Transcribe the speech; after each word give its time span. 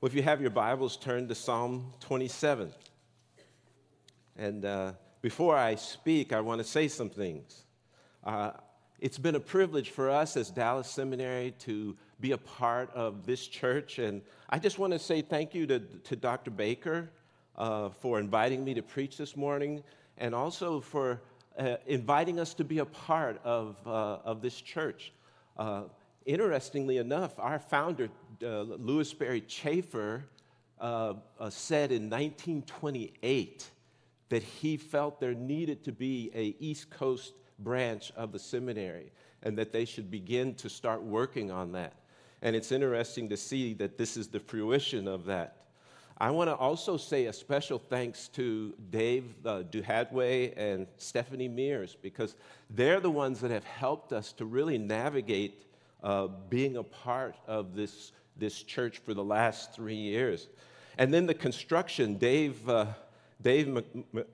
Well, 0.00 0.06
if 0.06 0.14
you 0.14 0.22
have 0.22 0.40
your 0.40 0.50
Bibles, 0.50 0.96
turn 0.96 1.26
to 1.26 1.34
Psalm 1.34 1.92
27. 1.98 2.72
And 4.36 4.64
uh, 4.64 4.92
before 5.22 5.56
I 5.56 5.74
speak, 5.74 6.32
I 6.32 6.40
want 6.40 6.60
to 6.60 6.64
say 6.64 6.86
some 6.86 7.10
things. 7.10 7.64
Uh, 8.22 8.52
it's 9.00 9.18
been 9.18 9.34
a 9.34 9.40
privilege 9.40 9.90
for 9.90 10.08
us 10.08 10.36
as 10.36 10.50
Dallas 10.50 10.88
Seminary 10.88 11.52
to 11.62 11.96
be 12.20 12.30
a 12.30 12.38
part 12.38 12.94
of 12.94 13.26
this 13.26 13.48
church. 13.48 13.98
And 13.98 14.22
I 14.48 14.60
just 14.60 14.78
want 14.78 14.92
to 14.92 15.00
say 15.00 15.20
thank 15.20 15.52
you 15.52 15.66
to, 15.66 15.80
to 15.80 16.14
Dr. 16.14 16.52
Baker 16.52 17.10
uh, 17.56 17.88
for 17.88 18.20
inviting 18.20 18.64
me 18.64 18.74
to 18.74 18.82
preach 18.82 19.16
this 19.16 19.36
morning 19.36 19.82
and 20.16 20.32
also 20.32 20.78
for 20.78 21.20
uh, 21.58 21.74
inviting 21.88 22.38
us 22.38 22.54
to 22.54 22.62
be 22.62 22.78
a 22.78 22.86
part 22.86 23.40
of, 23.42 23.76
uh, 23.84 24.18
of 24.24 24.42
this 24.42 24.60
church. 24.60 25.12
Uh, 25.56 25.82
interestingly 26.24 26.98
enough, 26.98 27.36
our 27.38 27.58
founder, 27.58 28.08
uh, 28.42 28.62
Lewis 28.62 29.08
Sperry 29.08 29.40
Chafer, 29.42 30.24
uh, 30.80 31.14
uh, 31.40 31.50
said 31.50 31.90
in 31.92 32.10
1928 32.10 33.70
that 34.28 34.42
he 34.42 34.76
felt 34.76 35.20
there 35.20 35.34
needed 35.34 35.84
to 35.84 35.92
be 35.92 36.30
a 36.34 36.54
East 36.58 36.90
Coast 36.90 37.32
branch 37.58 38.12
of 38.16 38.32
the 38.32 38.38
seminary 38.38 39.10
and 39.42 39.56
that 39.56 39.72
they 39.72 39.84
should 39.84 40.10
begin 40.10 40.54
to 40.54 40.68
start 40.68 41.02
working 41.02 41.50
on 41.50 41.72
that. 41.72 41.94
And 42.42 42.54
it's 42.54 42.70
interesting 42.70 43.28
to 43.30 43.36
see 43.36 43.74
that 43.74 43.98
this 43.98 44.16
is 44.16 44.28
the 44.28 44.40
fruition 44.40 45.08
of 45.08 45.24
that. 45.26 45.58
I 46.20 46.30
want 46.30 46.50
to 46.50 46.54
also 46.56 46.96
say 46.96 47.26
a 47.26 47.32
special 47.32 47.78
thanks 47.78 48.26
to 48.28 48.74
Dave 48.90 49.34
uh, 49.46 49.62
Duhadway 49.70 50.52
and 50.56 50.88
Stephanie 50.96 51.46
Mears 51.46 51.96
because 52.00 52.34
they're 52.70 52.98
the 52.98 53.10
ones 53.10 53.40
that 53.40 53.52
have 53.52 53.64
helped 53.64 54.12
us 54.12 54.32
to 54.32 54.44
really 54.44 54.78
navigate 54.78 55.64
uh, 56.02 56.26
being 56.48 56.76
a 56.76 56.82
part 56.82 57.36
of 57.46 57.76
this, 57.76 58.12
this 58.38 58.62
church 58.62 58.98
for 58.98 59.14
the 59.14 59.24
last 59.24 59.74
three 59.74 59.96
years. 59.96 60.48
And 60.96 61.12
then 61.12 61.26
the 61.26 61.34
construction, 61.34 62.16
Dave, 62.16 62.68
uh, 62.68 62.86
Dave 63.42 63.66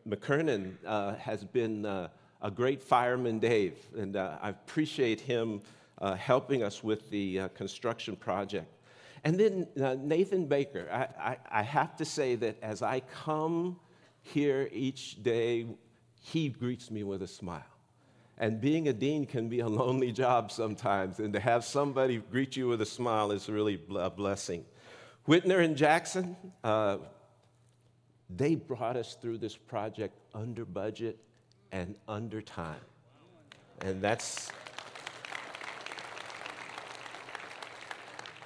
McKernan 0.09 0.75
uh, 0.87 1.15
has 1.17 1.45
been 1.45 1.85
uh, 1.85 2.09
a 2.41 2.51
great 2.51 2.83
fireman, 2.83 3.39
Dave, 3.39 3.77
and 3.97 4.17
uh, 4.17 4.39
I 4.41 4.51
appreciate 4.51 5.21
him 5.21 5.61
uh, 6.01 6.15
helping 6.15 6.63
us 6.63 6.83
with 6.83 7.11
the 7.11 7.49
construction 7.55 8.17
project. 8.17 8.71
And 9.25 9.41
then 9.41 9.67
uh, 9.83 9.97
Nathan 9.99 10.47
Baker, 10.47 10.87
I, 10.93 11.31
I, 11.31 11.37
I 11.51 11.63
have 11.63 11.97
to 11.97 12.05
say 12.05 12.35
that 12.37 12.63
as 12.63 12.83
I 12.83 13.01
come 13.01 13.81
here 14.23 14.69
each 14.71 15.23
day, 15.23 15.67
he 16.21 16.51
greets 16.51 16.91
me 16.91 17.03
with 17.05 17.23
a 17.23 17.27
smile. 17.27 17.74
And 18.39 18.61
being 18.61 18.89
a 18.89 18.93
dean 18.93 19.27
can 19.27 19.49
be 19.49 19.61
a 19.61 19.69
lonely 19.69 20.11
job 20.13 20.51
sometimes, 20.51 21.21
and 21.21 21.33
to 21.35 21.41
have 21.41 21.65
somebody 21.65 22.19
greet 22.19 22.57
you 22.57 22.69
with 22.69 22.81
a 22.81 22.87
smile 22.87 23.31
is 23.31 23.49
really 23.49 23.81
a 23.97 24.11
blessing. 24.11 24.65
Whitner 25.29 25.65
and 25.65 25.77
Jackson, 25.77 26.37
uh, 26.63 26.99
they 28.29 28.57
brought 28.57 28.97
us 28.97 29.17
through 29.21 29.39
this 29.39 29.57
project 29.57 30.19
under 30.35 30.65
budget 30.65 31.19
and 31.71 31.95
under 32.09 32.43
time. 32.43 32.81
And 33.81 34.03
that's, 34.03 34.51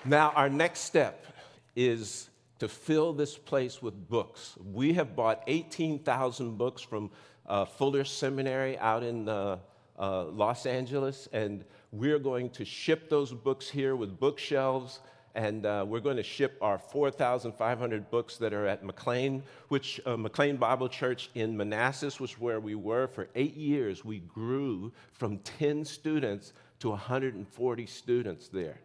Now, 0.05 0.33
our 0.37 0.49
next 0.49 0.81
step 0.81 1.27
is 1.75 2.31
to 2.61 2.69
fill 2.69 3.13
this 3.13 3.37
place 3.37 3.83
with 3.83 4.09
books. 4.09 4.55
We 4.73 4.95
have 4.95 5.15
bought 5.15 5.43
18,000 5.47 6.57
books 6.57 6.83
from 6.83 7.11
uh, 7.47 7.65
Fuller 7.65 8.05
Seminary 8.05 8.79
out 8.79 9.03
in 9.03 9.29
uh, 9.29 9.59
uh, 9.99 10.25
Los 10.25 10.67
Angeles, 10.67 11.29
and 11.33 11.65
we're 11.93 12.19
going 12.19 12.51
to 12.51 12.65
ship 12.65 13.09
those 13.09 13.33
books 13.33 13.69
here 13.69 13.97
with 13.97 14.19
bookshelves. 14.19 15.01
And 15.35 15.67
uh, 15.67 15.85
we're 15.87 16.01
going 16.01 16.17
to 16.17 16.23
ship 16.23 16.59
our 16.61 16.79
4,500 16.79 18.11
books 18.11 18.39
that 18.39 18.53
are 18.53 18.67
at 18.67 18.83
McLean, 18.83 19.45
which 19.69 20.01
uh, 20.05 20.17
McLean 20.17 20.57
Bible 20.57 20.89
Church 20.89 21.31
in 21.37 21.57
Manassas 21.57 22.19
was 22.19 22.41
where 22.41 22.59
we 22.59 22.75
were 22.75 23.07
for 23.07 23.29
eight 23.37 23.55
years. 23.55 24.05
We 24.05 24.19
grew 24.19 24.91
from 25.13 25.39
10 25.39 25.85
students 25.85 26.55
to 26.81 26.89
140 26.89 27.87
students 27.87 28.49
there 28.49 28.81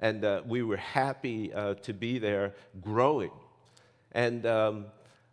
and 0.00 0.24
uh, 0.24 0.42
we 0.46 0.62
were 0.62 0.76
happy 0.76 1.52
uh, 1.52 1.74
to 1.74 1.92
be 1.92 2.18
there 2.18 2.54
growing. 2.80 3.30
And 4.12 4.46
um, 4.46 4.86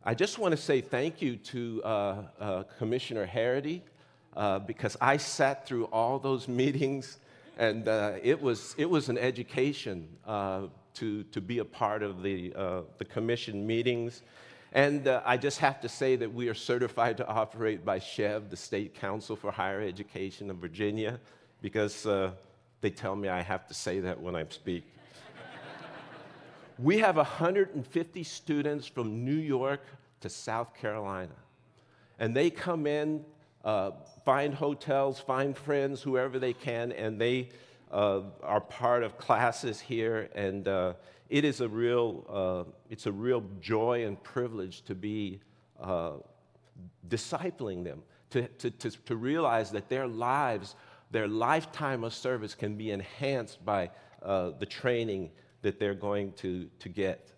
I 0.04 0.14
just 0.14 0.40
want 0.40 0.52
to 0.52 0.58
say 0.58 0.82
thank 0.82 1.22
you 1.22 1.38
to 1.38 1.82
uh, 1.84 2.24
uh 2.40 2.64
Commissioner 2.78 3.26
Harity 3.26 3.84
uh, 4.36 4.60
because 4.60 4.98
I 5.00 5.18
sat 5.18 5.66
through 5.66 5.86
all 5.86 6.20
those 6.20 6.48
meetings, 6.62 7.18
and 7.58 7.88
uh, 7.88 8.14
it, 8.22 8.42
was, 8.42 8.76
it 8.78 8.90
was 8.90 9.10
an 9.10 9.18
education 9.18 10.08
to, 10.26 11.24
to 11.24 11.42
be 11.42 11.60
a 11.60 11.66
part 11.66 12.04
of 12.04 12.22
the, 12.22 12.54
the 12.98 13.06
commission 13.06 13.66
meetings. 13.66 14.22
And 14.74 15.08
I 15.08 15.38
just 15.38 15.60
have 15.60 15.80
to 15.82 15.90
say 15.90 16.18
that 16.18 16.34
we 16.34 16.50
are 16.50 16.54
certified 16.54 17.18
to 17.18 17.28
operate 17.28 17.86
by 17.86 18.00
SCHEV, 18.00 18.50
the 18.50 18.58
State 18.58 18.94
Council 18.94 19.38
for 19.38 19.52
Higher 19.52 19.82
Education 19.82 20.50
of 20.50 20.58
Virginia, 20.58 21.20
because 21.62 22.06
they 22.82 22.90
tell 22.92 23.16
me 23.16 23.30
I 23.30 23.42
have 23.42 23.68
to 23.68 23.74
say 23.74 24.00
that 24.02 24.22
when 24.22 24.36
I 24.36 24.46
speak. 24.50 24.84
we 26.78 27.00
have 27.00 27.16
150 27.16 28.24
students 28.24 28.86
from 28.86 29.24
New 29.24 29.38
York 29.38 29.82
to 30.22 30.30
South 30.30 30.74
Carolina. 30.76 31.36
And 32.20 32.36
they 32.36 32.50
come 32.50 32.86
in, 32.86 33.26
uh, 33.66 33.92
find 34.24 34.54
hotels, 34.54 35.20
find 35.20 35.58
friends, 35.58 36.02
whoever 36.02 36.40
they 36.40 36.54
can, 36.54 36.94
and 36.94 37.20
they 37.20 37.50
uh, 37.92 38.22
are 38.42 38.62
part 38.62 39.04
of 39.04 39.18
classes 39.18 39.82
here. 39.82 40.30
And 40.34 40.68
uh, 40.68 40.94
it 41.30 41.44
is 41.44 41.60
a 41.60 41.68
real, 41.68 42.26
uh, 42.30 42.72
it's 42.90 43.08
a 43.08 43.12
real 43.12 43.44
joy 43.60 44.06
and 44.06 44.22
privilege 44.24 44.84
to 44.84 44.96
be 44.96 45.42
uh, 45.82 46.12
discipling 47.10 47.84
them, 47.84 48.04
to, 48.30 48.48
to, 48.48 48.70
to, 48.70 48.92
to 48.92 49.16
realize 49.18 49.72
that 49.72 49.90
their 49.90 50.08
lives 50.08 50.76
their 51.12 51.28
lifetime 51.28 52.04
of 52.04 52.14
service 52.14 52.56
can 52.56 52.76
be 52.76 52.92
enhanced 52.92 53.64
by 53.64 53.90
uh, 54.22 54.52
the 54.60 54.66
training 54.66 55.30
that 55.62 55.80
they're 55.80 55.94
going 55.94 56.34
to, 56.34 56.70
to 56.80 56.90
get. 56.90 57.32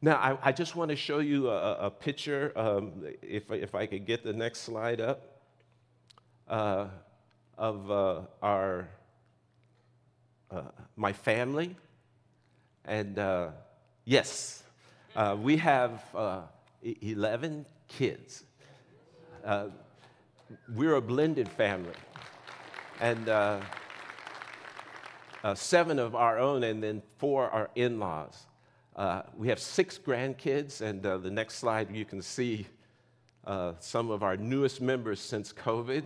Now, 0.00 0.16
I, 0.16 0.50
I 0.50 0.52
just 0.52 0.76
want 0.76 0.90
to 0.90 0.96
show 0.96 1.18
you 1.18 1.48
a, 1.48 1.86
a 1.86 1.90
picture, 1.90 2.52
um, 2.56 3.04
if, 3.20 3.50
if 3.50 3.74
I 3.74 3.86
could 3.86 4.06
get 4.06 4.22
the 4.22 4.32
next 4.32 4.60
slide 4.60 5.00
up, 5.00 5.31
uh, 6.48 6.86
of 7.58 7.90
uh, 7.90 8.20
our, 8.42 8.88
uh, 10.50 10.62
my 10.96 11.12
family. 11.12 11.76
And 12.84 13.18
uh, 13.18 13.50
yes, 14.04 14.62
uh, 15.14 15.36
we 15.40 15.56
have 15.58 16.02
11 16.82 17.66
kids. 17.88 18.44
we're 20.74 20.94
a 20.94 21.00
blended 21.00 21.48
family 21.48 21.94
and 23.02 23.28
uh, 23.28 23.60
uh, 25.42 25.54
seven 25.56 25.98
of 25.98 26.14
our 26.14 26.38
own, 26.38 26.62
and 26.62 26.82
then 26.82 27.02
four 27.18 27.50
are 27.50 27.68
in 27.74 27.98
laws. 27.98 28.46
Uh, 28.94 29.22
we 29.36 29.48
have 29.48 29.58
six 29.58 29.98
grandkids, 29.98 30.80
and 30.80 31.04
uh, 31.04 31.18
the 31.18 31.30
next 31.30 31.56
slide 31.56 31.90
you 31.94 32.04
can 32.04 32.22
see 32.22 32.66
uh, 33.44 33.72
some 33.80 34.10
of 34.10 34.22
our 34.22 34.36
newest 34.36 34.80
members 34.80 35.18
since 35.20 35.52
COVID. 35.52 36.04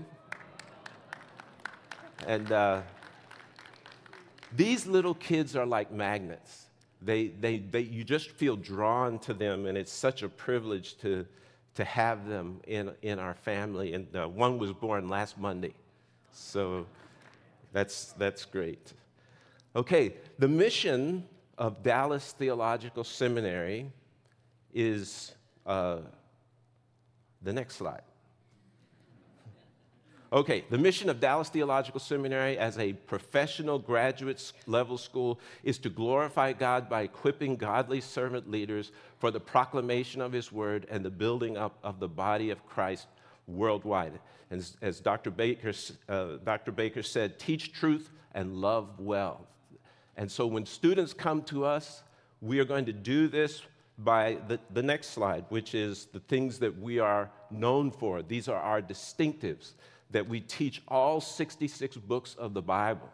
And 2.27 2.51
uh, 2.51 2.83
these 4.55 4.85
little 4.85 5.15
kids 5.15 5.55
are 5.55 5.65
like 5.65 5.93
magnets. 5.93 6.67
They, 7.01 7.29
they, 7.29 7.59
they, 7.59 7.83
you 7.83 8.03
just 8.03 8.31
feel 8.31 8.57
drawn 8.57 9.21
to 9.21 9.33
them, 9.33 9.67
and 9.67 9.79
it's 9.79 9.93
such 9.93 10.25
a 10.25 10.29
privilege 10.29 10.99
to, 10.99 11.25
to 11.77 11.85
have 11.85 12.29
them 12.29 12.61
in, 12.67 12.91
in 13.03 13.21
our 13.21 13.35
family. 13.35 13.95
And 13.95 14.09
one 14.35 14.59
was 14.59 14.73
born 14.73 15.09
last 15.09 15.39
Monday. 15.39 15.75
So 16.33 16.87
that's, 17.73 18.13
that's 18.15 18.45
great. 18.45 18.93
Okay, 19.77 20.15
the 20.39 20.49
mission 20.49 21.23
of 21.59 21.83
Dallas 21.85 22.33
Theological 22.33 23.05
Seminary 23.05 23.87
is 24.75 25.33
uh, 25.65 25.99
the 27.43 27.53
next 27.53 27.77
slide. 27.77 28.03
Okay, 30.37 30.67
the 30.69 30.77
mission 30.77 31.09
of 31.09 31.19
Dallas 31.19 31.49
Theological 31.49 31.99
Seminary 31.99 32.59
as 32.59 32.77
a 32.77 32.93
professional 32.93 33.79
graduate 33.79 34.53
level 34.67 34.99
school 34.99 35.41
is 35.65 35.79
to 35.79 35.89
glorify 35.89 36.53
God 36.53 36.91
by 36.91 37.05
equipping 37.05 37.57
godly 37.57 38.03
servant 38.03 38.51
leaders 38.51 38.93
for 39.19 39.31
the 39.31 39.41
proclamation 39.41 40.21
of 40.21 40.33
His 40.33 40.53
word 40.53 40.87
and 40.91 41.03
the 41.03 41.09
building 41.09 41.57
up 41.57 41.79
of 41.83 42.01
the 42.01 42.09
body 42.09 42.51
of 42.51 42.67
Christ 42.67 43.07
worldwide. 43.47 44.13
And 44.51 44.61
as, 44.61 44.77
as 44.83 45.01
Dr. 45.01 45.31
Baker, 45.31 45.73
uh, 46.07 46.37
Dr. 46.45 46.71
Baker 46.71 47.03
said, 47.03 47.39
teach 47.39 47.73
truth 47.73 48.11
and 48.35 48.57
love 48.57 49.01
well. 49.01 49.47
And 50.19 50.31
so 50.31 50.47
when 50.47 50.67
students 50.67 51.15
come 51.15 51.45
to 51.45 51.65
us, 51.65 52.03
we 52.43 52.59
are 52.59 52.67
going 52.67 52.85
to 52.85 52.93
do 52.93 53.27
this 53.27 53.63
by 53.97 54.37
the, 54.49 54.61
the 54.75 54.83
next 54.83 55.13
slide, 55.13 55.47
which 55.49 55.75
is 55.75 56.09
the 56.13 56.21
things 56.21 56.59
that 56.59 56.79
we 56.79 56.99
are 56.99 57.31
known 57.51 57.91
for. 57.91 58.21
These 58.21 58.51
are 58.51 58.61
our 58.61 58.83
distinctives 58.83 59.73
that 60.11 60.29
we 60.29 60.41
teach 60.41 60.83
all 60.89 61.21
66 61.21 61.97
books 61.97 62.35
of 62.35 62.55
the 62.55 62.63
Bible. 62.63 63.09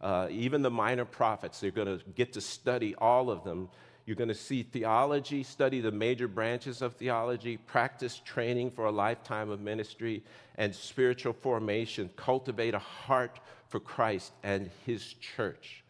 Uh, 0.00 0.28
even 0.30 0.62
the 0.62 0.70
minor 0.70 1.04
prophets, 1.04 1.60
they're 1.60 1.70
going 1.70 1.98
to 1.98 2.04
get 2.14 2.32
to 2.34 2.40
study 2.40 2.94
all 2.96 3.30
of 3.30 3.44
them. 3.44 3.68
You're 4.04 4.16
going 4.16 4.28
to 4.28 4.34
see 4.34 4.62
theology, 4.62 5.42
study 5.42 5.80
the 5.80 5.90
major 5.90 6.28
branches 6.28 6.82
of 6.82 6.94
theology, 6.94 7.56
practice 7.56 8.20
training 8.24 8.70
for 8.70 8.84
a 8.84 8.92
lifetime 8.92 9.50
of 9.50 9.60
ministry, 9.60 10.22
and 10.56 10.74
spiritual 10.74 11.32
formation. 11.32 12.10
Cultivate 12.14 12.74
a 12.74 12.78
heart 12.78 13.40
for 13.68 13.80
Christ 13.80 14.32
and 14.44 14.70
His 14.84 15.14
church. 15.14 15.82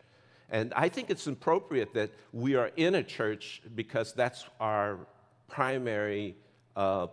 And 0.49 0.73
I 0.75 0.89
think 0.89 1.11
it's 1.11 1.27
appropriate 1.27 1.93
that 1.95 2.11
we 2.33 2.55
are 2.55 2.71
in 2.77 2.95
a 2.95 3.03
church 3.03 3.61
because 3.75 4.13
that's 4.13 4.47
our 4.61 4.99
primary 5.49 6.37
uh, 6.77 7.09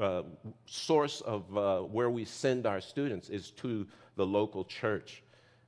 uh, 0.00 0.22
source 0.66 1.20
of 1.20 1.56
uh, 1.56 1.80
where 1.80 2.10
we 2.10 2.24
send 2.24 2.66
our 2.66 2.80
students 2.80 3.28
is 3.28 3.50
to 3.52 3.86
the 4.16 4.26
local 4.26 4.64
church. 4.64 5.22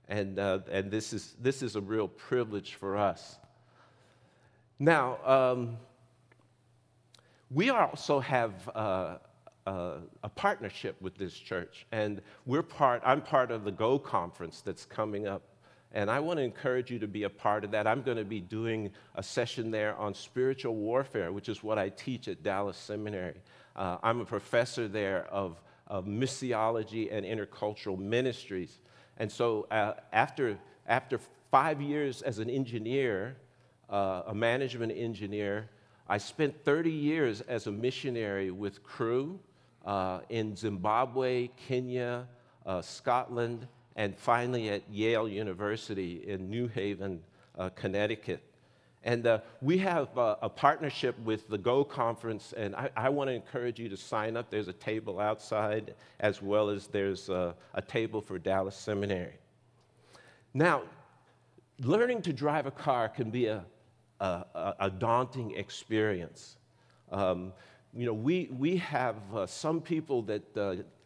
And, 0.09 0.39
uh, 0.39 0.61
and 0.71 0.91
this, 0.91 1.13
is, 1.13 1.35
this 1.41 1.63
is 1.63 1.77
a 1.77 1.81
real 1.81 2.09
privilege 2.09 2.75
for 2.75 2.97
us. 2.97 3.37
Now, 4.79 5.19
um, 5.25 5.77
we 7.51 7.71
also 7.71 8.21
have 8.21 8.71
uh, 8.75 9.19
uh, 9.67 9.95
a 10.23 10.29
partnership 10.29 11.01
with 11.01 11.17
this 11.17 11.35
church, 11.35 11.87
and 11.93 12.21
we're 12.47 12.63
part, 12.63 13.03
I'm 13.05 13.23
part 13.23 13.51
of 13.51 13.65
the 13.65 13.71
GO 13.71 13.99
conference 13.99 14.61
that's 14.61 14.85
coming 14.85 15.27
up 15.27 15.43
and 15.95 16.11
I 16.11 16.21
want 16.21 16.39
to 16.39 16.43
encourage 16.43 16.91
you 16.91 16.99
to 17.01 17.07
be 17.07 17.25
a 17.25 17.31
part 17.31 17.65
of 17.65 17.71
that. 17.73 17.87
I'm 17.87 18.03
going 18.03 18.17
to 18.17 18.25
be 18.25 18.41
doing 18.41 18.91
a 19.15 19.23
session 19.23 19.71
there 19.71 19.95
on 19.97 20.15
spiritual 20.15 20.75
warfare, 20.75 21.33
which 21.33 21.49
is 21.49 21.63
what 21.63 21.79
I 21.79 21.91
teach 21.91 22.29
at 22.29 22.43
Dallas 22.43 22.79
Seminary. 22.79 23.37
Uh, 23.75 23.99
I'm 24.03 24.21
a 24.21 24.25
professor 24.25 24.89
there 24.89 25.27
of, 25.31 25.61
of 25.87 26.07
missiology 26.07 27.13
and 27.13 27.25
intercultural 27.25 27.99
ministries. 27.99 28.79
And 29.19 29.31
so 29.31 29.67
uh, 29.71 29.95
after, 30.13 30.59
after 30.87 31.19
five 31.51 31.81
years 31.81 32.23
as 32.23 32.39
an 32.39 32.51
engineer, 32.51 33.37
uh, 33.91 34.23
a 34.27 34.35
management 34.35 34.93
engineer, 34.97 35.69
I 36.09 36.19
spent 36.19 36.65
30 36.65 36.91
years 36.91 37.41
as 37.43 37.67
a 37.67 37.73
missionary 37.73 38.51
with 38.51 38.83
Cru 38.83 39.39
uh, 39.85 40.21
in 40.29 40.57
Zimbabwe, 40.57 41.49
Kenya, 41.69 42.27
uh, 42.67 42.83
Scotland, 42.83 43.67
and 43.97 44.17
finally 44.17 44.71
at 44.71 44.83
Yale 44.91 45.29
University 45.29 46.25
in 46.27 46.49
New 46.49 46.69
Haven, 46.69 47.23
uh, 47.59 47.69
Connecticut. 47.71 48.43
And 49.05 49.27
uh, 49.27 49.41
we 49.61 49.79
have 49.79 50.17
uh, 50.17 50.37
a 50.43 50.49
partnership 50.49 51.19
with 51.21 51.49
the 51.49 51.59
GO 51.59 51.83
conference, 51.83 52.55
and 52.57 52.77
I, 52.77 52.91
I 52.97 53.09
want 53.09 53.29
to 53.29 53.35
encourage 53.35 53.81
you 53.81 53.89
to 53.89 53.97
sign 53.97 54.37
up. 54.37 54.49
There's 54.49 54.69
a 54.69 54.73
table 54.73 55.19
outside, 55.19 55.95
as 56.21 56.41
well 56.41 56.71
as 56.71 56.87
there's 56.87 57.29
uh, 57.29 57.55
a 57.75 57.83
table 57.83 58.21
for 58.21 58.39
Dallas 58.39 58.77
Seminary. 58.77 59.35
Now, 60.55 60.83
learning 61.81 62.23
to 62.23 62.33
drive 62.33 62.67
a 62.67 62.71
car 62.71 63.09
can 63.09 63.31
be 63.31 63.47
a, 63.47 63.65
a, 64.21 64.75
a 64.79 64.91
daunting 64.91 65.57
experience. 65.57 66.57
Um, 67.11 67.53
you 67.93 68.07
know, 68.07 68.15
we, 68.15 68.49
we 68.57 68.77
have 68.77 69.17
uh, 69.35 69.47
some 69.47 69.81
people 69.81 70.23
that 70.23 70.57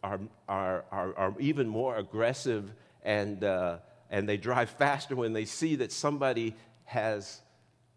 are, 0.02 0.20
are, 0.48 0.84
are, 0.92 1.14
are, 1.16 1.34
even 1.40 1.66
more 1.66 1.96
aggressive 1.96 2.72
and, 3.02 3.42
and 3.42 4.28
they 4.28 4.36
drive 4.36 4.70
faster 4.70 5.16
when 5.16 5.32
they 5.32 5.46
see 5.46 5.76
that 5.76 5.90
somebody 5.90 6.54
has 6.84 7.40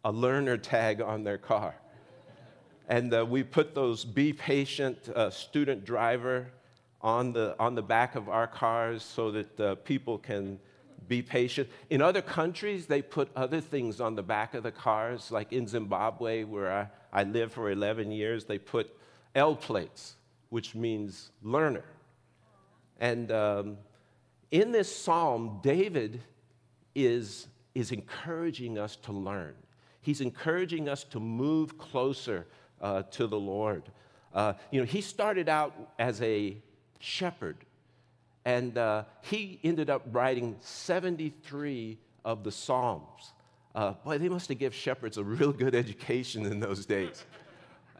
a 0.03 0.11
learner 0.11 0.57
tag 0.57 1.01
on 1.01 1.23
their 1.23 1.37
car. 1.37 1.75
And 2.87 3.13
uh, 3.13 3.25
we 3.25 3.43
put 3.43 3.75
those 3.75 4.03
be 4.03 4.33
patient 4.33 5.09
uh, 5.09 5.29
student 5.29 5.85
driver 5.85 6.47
on 7.01 7.33
the, 7.33 7.55
on 7.59 7.75
the 7.75 7.81
back 7.81 8.15
of 8.15 8.29
our 8.29 8.47
cars 8.47 9.03
so 9.03 9.31
that 9.31 9.59
uh, 9.59 9.75
people 9.75 10.17
can 10.17 10.59
be 11.07 11.21
patient. 11.21 11.69
In 11.89 12.01
other 12.01 12.21
countries, 12.21 12.85
they 12.85 13.01
put 13.01 13.29
other 13.35 13.61
things 13.61 14.01
on 14.01 14.15
the 14.15 14.23
back 14.23 14.53
of 14.53 14.63
the 14.63 14.71
cars, 14.71 15.31
like 15.31 15.53
in 15.53 15.67
Zimbabwe, 15.67 16.43
where 16.43 16.71
I, 16.71 16.87
I 17.21 17.23
lived 17.23 17.53
for 17.53 17.71
11 17.71 18.11
years, 18.11 18.45
they 18.45 18.57
put 18.57 18.95
L 19.35 19.55
plates, 19.55 20.15
which 20.49 20.75
means 20.75 21.31
learner. 21.43 21.85
And 22.99 23.31
um, 23.31 23.77
in 24.51 24.71
this 24.71 24.93
psalm, 24.93 25.59
David 25.63 26.21
is, 26.95 27.47
is 27.73 27.91
encouraging 27.91 28.77
us 28.77 28.95
to 28.97 29.11
learn. 29.11 29.55
He's 30.01 30.21
encouraging 30.21 30.87
us 30.87 31.03
to 31.05 31.19
move 31.19 31.77
closer 31.77 32.47
uh, 32.81 33.03
to 33.11 33.27
the 33.27 33.39
Lord. 33.39 33.83
Uh, 34.33 34.53
you 34.71 34.79
know, 34.79 34.85
he 34.85 35.01
started 35.01 35.49
out 35.49 35.73
as 35.97 36.21
a 36.21 36.57
shepherd, 36.99 37.57
and 38.45 38.77
uh, 38.77 39.03
he 39.21 39.59
ended 39.63 39.89
up 39.89 40.03
writing 40.11 40.55
73 40.61 41.97
of 42.23 42.43
the 42.43 42.51
Psalms. 42.51 43.33
Uh, 43.75 43.93
boy, 44.03 44.17
they 44.17 44.29
must 44.29 44.49
have 44.49 44.57
given 44.57 44.77
shepherds 44.77 45.17
a 45.17 45.23
real 45.23 45.51
good 45.51 45.75
education 45.75 46.45
in 46.45 46.59
those 46.59 46.85
days. 46.85 47.25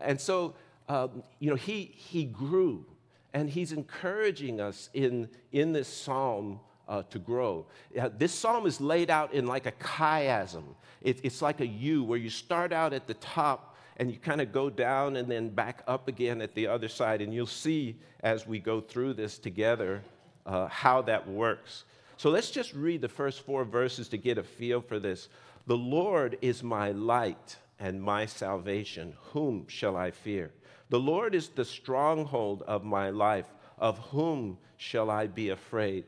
And 0.02 0.20
so, 0.20 0.56
um, 0.88 1.24
you 1.40 1.50
know, 1.50 1.56
he, 1.56 1.92
he 1.96 2.26
grew 2.26 2.86
and 3.34 3.50
he's 3.50 3.72
encouraging 3.72 4.60
us 4.60 4.90
in, 4.94 5.30
in 5.52 5.72
this 5.72 5.88
psalm 5.88 6.60
uh, 6.90 7.04
to 7.04 7.20
grow. 7.20 7.66
Uh, 7.98 8.10
this 8.18 8.34
psalm 8.34 8.66
is 8.66 8.82
laid 8.82 9.10
out 9.10 9.34
in 9.34 9.46
like 9.46 9.68
a 9.68 9.72
chiasm. 9.74 10.64
It, 11.02 11.20
it's 11.24 11.42
like 11.42 11.62
a 11.62 11.68
U 11.68 12.04
where 12.04 12.18
you 12.18 12.30
start 12.30 12.74
out 12.74 12.92
at 12.92 13.08
the 13.08 13.14
top 13.14 13.78
and 13.98 14.12
you 14.12 14.18
kind 14.18 14.42
of 14.42 14.52
go 14.52 14.70
down 14.70 15.16
and 15.16 15.30
then 15.30 15.50
back 15.50 15.84
up 15.88 16.08
again 16.08 16.42
at 16.42 16.56
the 16.56 16.68
other 16.68 16.88
side. 16.88 17.22
And 17.22 17.34
you'll 17.34 17.46
see 17.46 17.96
as 18.22 18.48
we 18.48 18.60
go 18.60 18.82
through 18.82 19.14
this 19.14 19.38
together 19.38 20.02
uh, 20.46 20.68
how 20.68 21.02
that 21.04 21.28
works. 21.28 21.84
So 22.18 22.30
let's 22.30 22.50
just 22.50 22.74
read 22.74 23.02
the 23.02 23.08
first 23.08 23.46
four 23.46 23.64
verses 23.64 24.10
to 24.10 24.18
get 24.18 24.38
a 24.38 24.44
feel 24.44 24.82
for 24.82 25.00
this. 25.00 25.30
The 25.68 25.78
Lord 25.78 26.38
is 26.42 26.64
my 26.64 26.92
light 26.92 27.58
and 27.78 28.02
my 28.02 28.26
salvation. 28.26 29.14
Whom 29.34 29.68
shall 29.68 29.96
I 29.96 30.12
fear? 30.12 30.52
The 30.90 31.00
Lord 31.00 31.36
is 31.36 31.50
the 31.50 31.66
stronghold 31.66 32.64
of 32.64 32.84
my 32.84 33.12
life. 33.12 33.46
Of 33.78 34.00
whom 34.00 34.58
shall 34.78 35.10
I 35.10 35.28
be 35.28 35.50
afraid? 35.50 36.06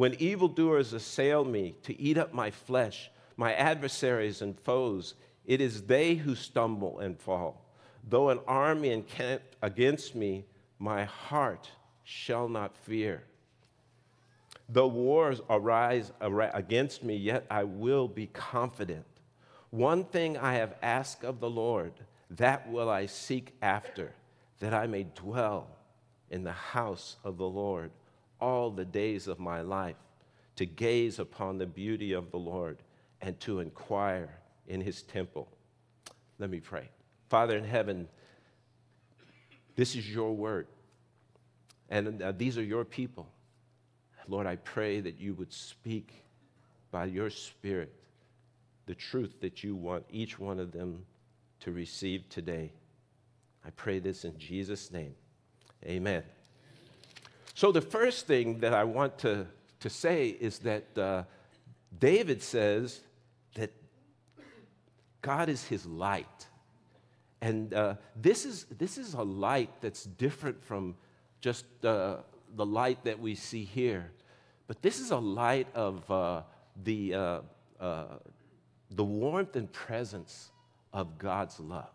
When 0.00 0.14
evildoers 0.14 0.94
assail 0.94 1.44
me 1.44 1.74
to 1.82 2.00
eat 2.00 2.16
up 2.16 2.32
my 2.32 2.50
flesh, 2.50 3.10
my 3.36 3.52
adversaries 3.52 4.40
and 4.40 4.58
foes, 4.58 5.12
it 5.44 5.60
is 5.60 5.82
they 5.82 6.14
who 6.14 6.34
stumble 6.34 7.00
and 7.00 7.20
fall. 7.20 7.66
Though 8.08 8.30
an 8.30 8.40
army 8.46 8.92
encamp 8.92 9.42
against 9.60 10.14
me, 10.14 10.46
my 10.78 11.04
heart 11.04 11.70
shall 12.02 12.48
not 12.48 12.78
fear. 12.78 13.24
Though 14.70 14.88
wars 14.88 15.42
arise 15.50 16.12
against 16.22 17.04
me, 17.04 17.16
yet 17.16 17.44
I 17.50 17.64
will 17.64 18.08
be 18.08 18.28
confident. 18.28 19.04
One 19.68 20.04
thing 20.04 20.38
I 20.38 20.54
have 20.54 20.76
asked 20.80 21.24
of 21.24 21.40
the 21.40 21.50
Lord 21.50 21.92
that 22.30 22.70
will 22.70 22.88
I 22.88 23.04
seek 23.04 23.54
after, 23.60 24.14
that 24.60 24.72
I 24.72 24.86
may 24.86 25.02
dwell 25.02 25.68
in 26.30 26.42
the 26.42 26.52
house 26.52 27.18
of 27.22 27.36
the 27.36 27.50
Lord 27.50 27.90
all 28.40 28.70
the 28.70 28.84
days 28.84 29.26
of 29.26 29.38
my 29.38 29.60
life, 29.60 29.96
to 30.56 30.66
gaze 30.66 31.18
upon 31.18 31.58
the 31.58 31.66
beauty 31.66 32.12
of 32.12 32.30
the 32.30 32.38
Lord 32.38 32.78
and 33.20 33.38
to 33.40 33.60
inquire 33.60 34.30
in 34.66 34.80
his 34.80 35.02
temple. 35.02 35.48
Let 36.38 36.50
me 36.50 36.60
pray. 36.60 36.88
Father 37.28 37.56
in 37.56 37.64
heaven, 37.64 38.08
this 39.76 39.94
is 39.94 40.12
your 40.12 40.34
word, 40.34 40.66
and 41.88 42.22
uh, 42.22 42.32
these 42.32 42.58
are 42.58 42.62
your 42.62 42.84
people. 42.84 43.28
Lord, 44.28 44.46
I 44.46 44.56
pray 44.56 45.00
that 45.00 45.18
you 45.18 45.34
would 45.34 45.52
speak 45.52 46.12
by 46.90 47.06
your 47.06 47.30
Spirit 47.30 47.92
the 48.86 48.94
truth 48.94 49.40
that 49.40 49.62
you 49.62 49.76
want 49.76 50.04
each 50.10 50.38
one 50.38 50.58
of 50.58 50.72
them 50.72 51.04
to 51.60 51.72
receive 51.72 52.28
today. 52.28 52.72
I 53.64 53.70
pray 53.70 53.98
this 53.98 54.24
in 54.24 54.36
Jesus' 54.38 54.90
name. 54.90 55.14
Amen. 55.84 56.22
So, 57.60 57.72
the 57.72 57.82
first 57.82 58.26
thing 58.26 58.60
that 58.60 58.72
I 58.72 58.84
want 58.84 59.18
to, 59.18 59.46
to 59.80 59.90
say 59.90 60.28
is 60.28 60.60
that 60.60 60.96
uh, 60.96 61.24
David 61.98 62.42
says 62.42 63.02
that 63.52 63.70
God 65.20 65.50
is 65.50 65.62
his 65.66 65.84
light. 65.84 66.46
And 67.42 67.74
uh, 67.74 67.96
this, 68.16 68.46
is, 68.46 68.64
this 68.78 68.96
is 68.96 69.12
a 69.12 69.22
light 69.22 69.68
that's 69.82 70.04
different 70.04 70.64
from 70.64 70.94
just 71.42 71.66
uh, 71.84 72.20
the 72.56 72.64
light 72.64 73.04
that 73.04 73.20
we 73.20 73.34
see 73.34 73.64
here. 73.64 74.10
But 74.66 74.80
this 74.80 74.98
is 74.98 75.10
a 75.10 75.18
light 75.18 75.68
of 75.74 76.10
uh, 76.10 76.42
the, 76.82 77.12
uh, 77.12 77.40
uh, 77.78 78.04
the 78.90 79.04
warmth 79.04 79.54
and 79.56 79.70
presence 79.70 80.50
of 80.94 81.18
God's 81.18 81.60
love. 81.60 81.92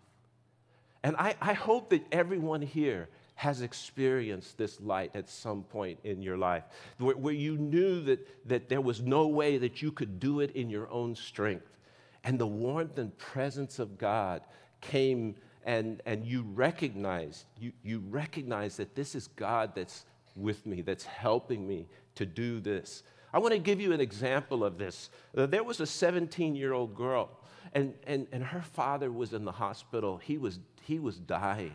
And 1.03 1.15
I, 1.17 1.35
I 1.41 1.53
hope 1.53 1.89
that 1.89 2.03
everyone 2.11 2.61
here 2.61 3.09
has 3.35 3.61
experienced 3.61 4.57
this 4.57 4.79
light 4.79 5.11
at 5.13 5.29
some 5.29 5.63
point 5.63 5.99
in 6.03 6.21
your 6.21 6.37
life, 6.37 6.63
where, 6.97 7.15
where, 7.15 7.33
you 7.33 7.57
knew 7.57 8.01
that, 8.01 8.47
that 8.47 8.69
there 8.69 8.81
was 8.81 9.01
no 9.01 9.27
way 9.27 9.57
that 9.57 9.81
you 9.81 9.91
could 9.91 10.19
do 10.19 10.39
it 10.39 10.51
in 10.55 10.69
your 10.69 10.89
own 10.89 11.15
strength. 11.15 11.77
And 12.23 12.39
the 12.39 12.47
warmth 12.47 12.97
and 12.97 13.15
presence 13.17 13.77
of 13.77 13.97
God 13.97 14.41
came 14.81 15.35
and, 15.65 16.01
and 16.05 16.25
you 16.25 16.43
recognized, 16.53 17.45
you, 17.59 17.73
you 17.83 18.03
recognized 18.09 18.77
that 18.77 18.95
this 18.95 19.15
is 19.15 19.27
God 19.27 19.71
that's 19.75 20.05
with 20.35 20.65
me, 20.65 20.81
that's 20.81 21.03
helping 21.03 21.67
me 21.67 21.87
to 22.15 22.25
do 22.25 22.59
this. 22.59 23.03
I 23.33 23.39
want 23.39 23.53
to 23.53 23.59
give 23.59 23.81
you 23.81 23.91
an 23.91 23.99
example 23.99 24.63
of 24.63 24.77
this. 24.77 25.09
Uh, 25.35 25.45
there 25.45 25.63
was 25.63 25.79
a 25.81 25.85
17 25.85 26.55
year 26.55 26.71
old 26.71 26.95
girl 26.95 27.29
And, 27.73 27.93
and, 28.07 28.27
and 28.31 28.43
her 28.43 28.61
father 28.61 29.11
was 29.11 29.33
in 29.33 29.43
the 29.43 29.51
hospital. 29.51 30.17
He 30.17 30.37
was, 30.37 30.59
he 30.83 30.99
was 30.99 31.17
dying. 31.17 31.73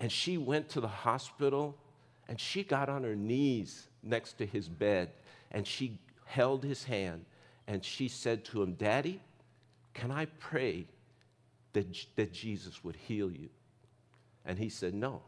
And 0.00 0.10
she 0.10 0.36
went 0.38 0.68
to 0.70 0.80
the 0.80 0.88
hospital 0.88 1.76
and 2.28 2.40
she 2.40 2.62
got 2.62 2.88
on 2.88 3.02
her 3.04 3.16
knees 3.16 3.88
next 4.02 4.34
to 4.38 4.46
his 4.46 4.68
bed 4.68 5.10
and 5.50 5.66
she 5.66 5.98
held 6.24 6.64
his 6.64 6.84
hand 6.84 7.24
and 7.66 7.84
she 7.84 8.08
said 8.08 8.44
to 8.46 8.62
him, 8.62 8.74
Daddy, 8.74 9.20
can 9.94 10.10
I 10.10 10.26
pray 10.26 10.86
that, 11.72 11.86
that 12.16 12.32
Jesus 12.32 12.84
would 12.84 12.96
heal 12.96 13.30
you? 13.30 13.48
And 14.44 14.58
he 14.58 14.68
said, 14.68 14.94
No. 14.94 15.22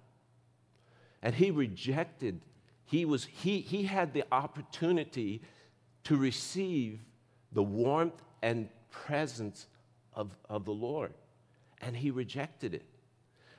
And 1.22 1.34
he 1.34 1.50
rejected, 1.50 2.40
he, 2.84 3.04
was, 3.04 3.24
he, 3.24 3.60
he 3.60 3.82
had 3.82 4.12
the 4.12 4.24
opportunity 4.30 5.42
to 6.04 6.16
receive 6.16 7.00
the 7.52 7.62
warmth 7.62 8.22
and 8.42 8.68
presence 8.90 9.66
of, 10.14 10.36
of 10.48 10.64
the 10.64 10.72
Lord. 10.72 11.12
And 11.80 11.96
he 11.96 12.10
rejected 12.10 12.74
it. 12.74 12.84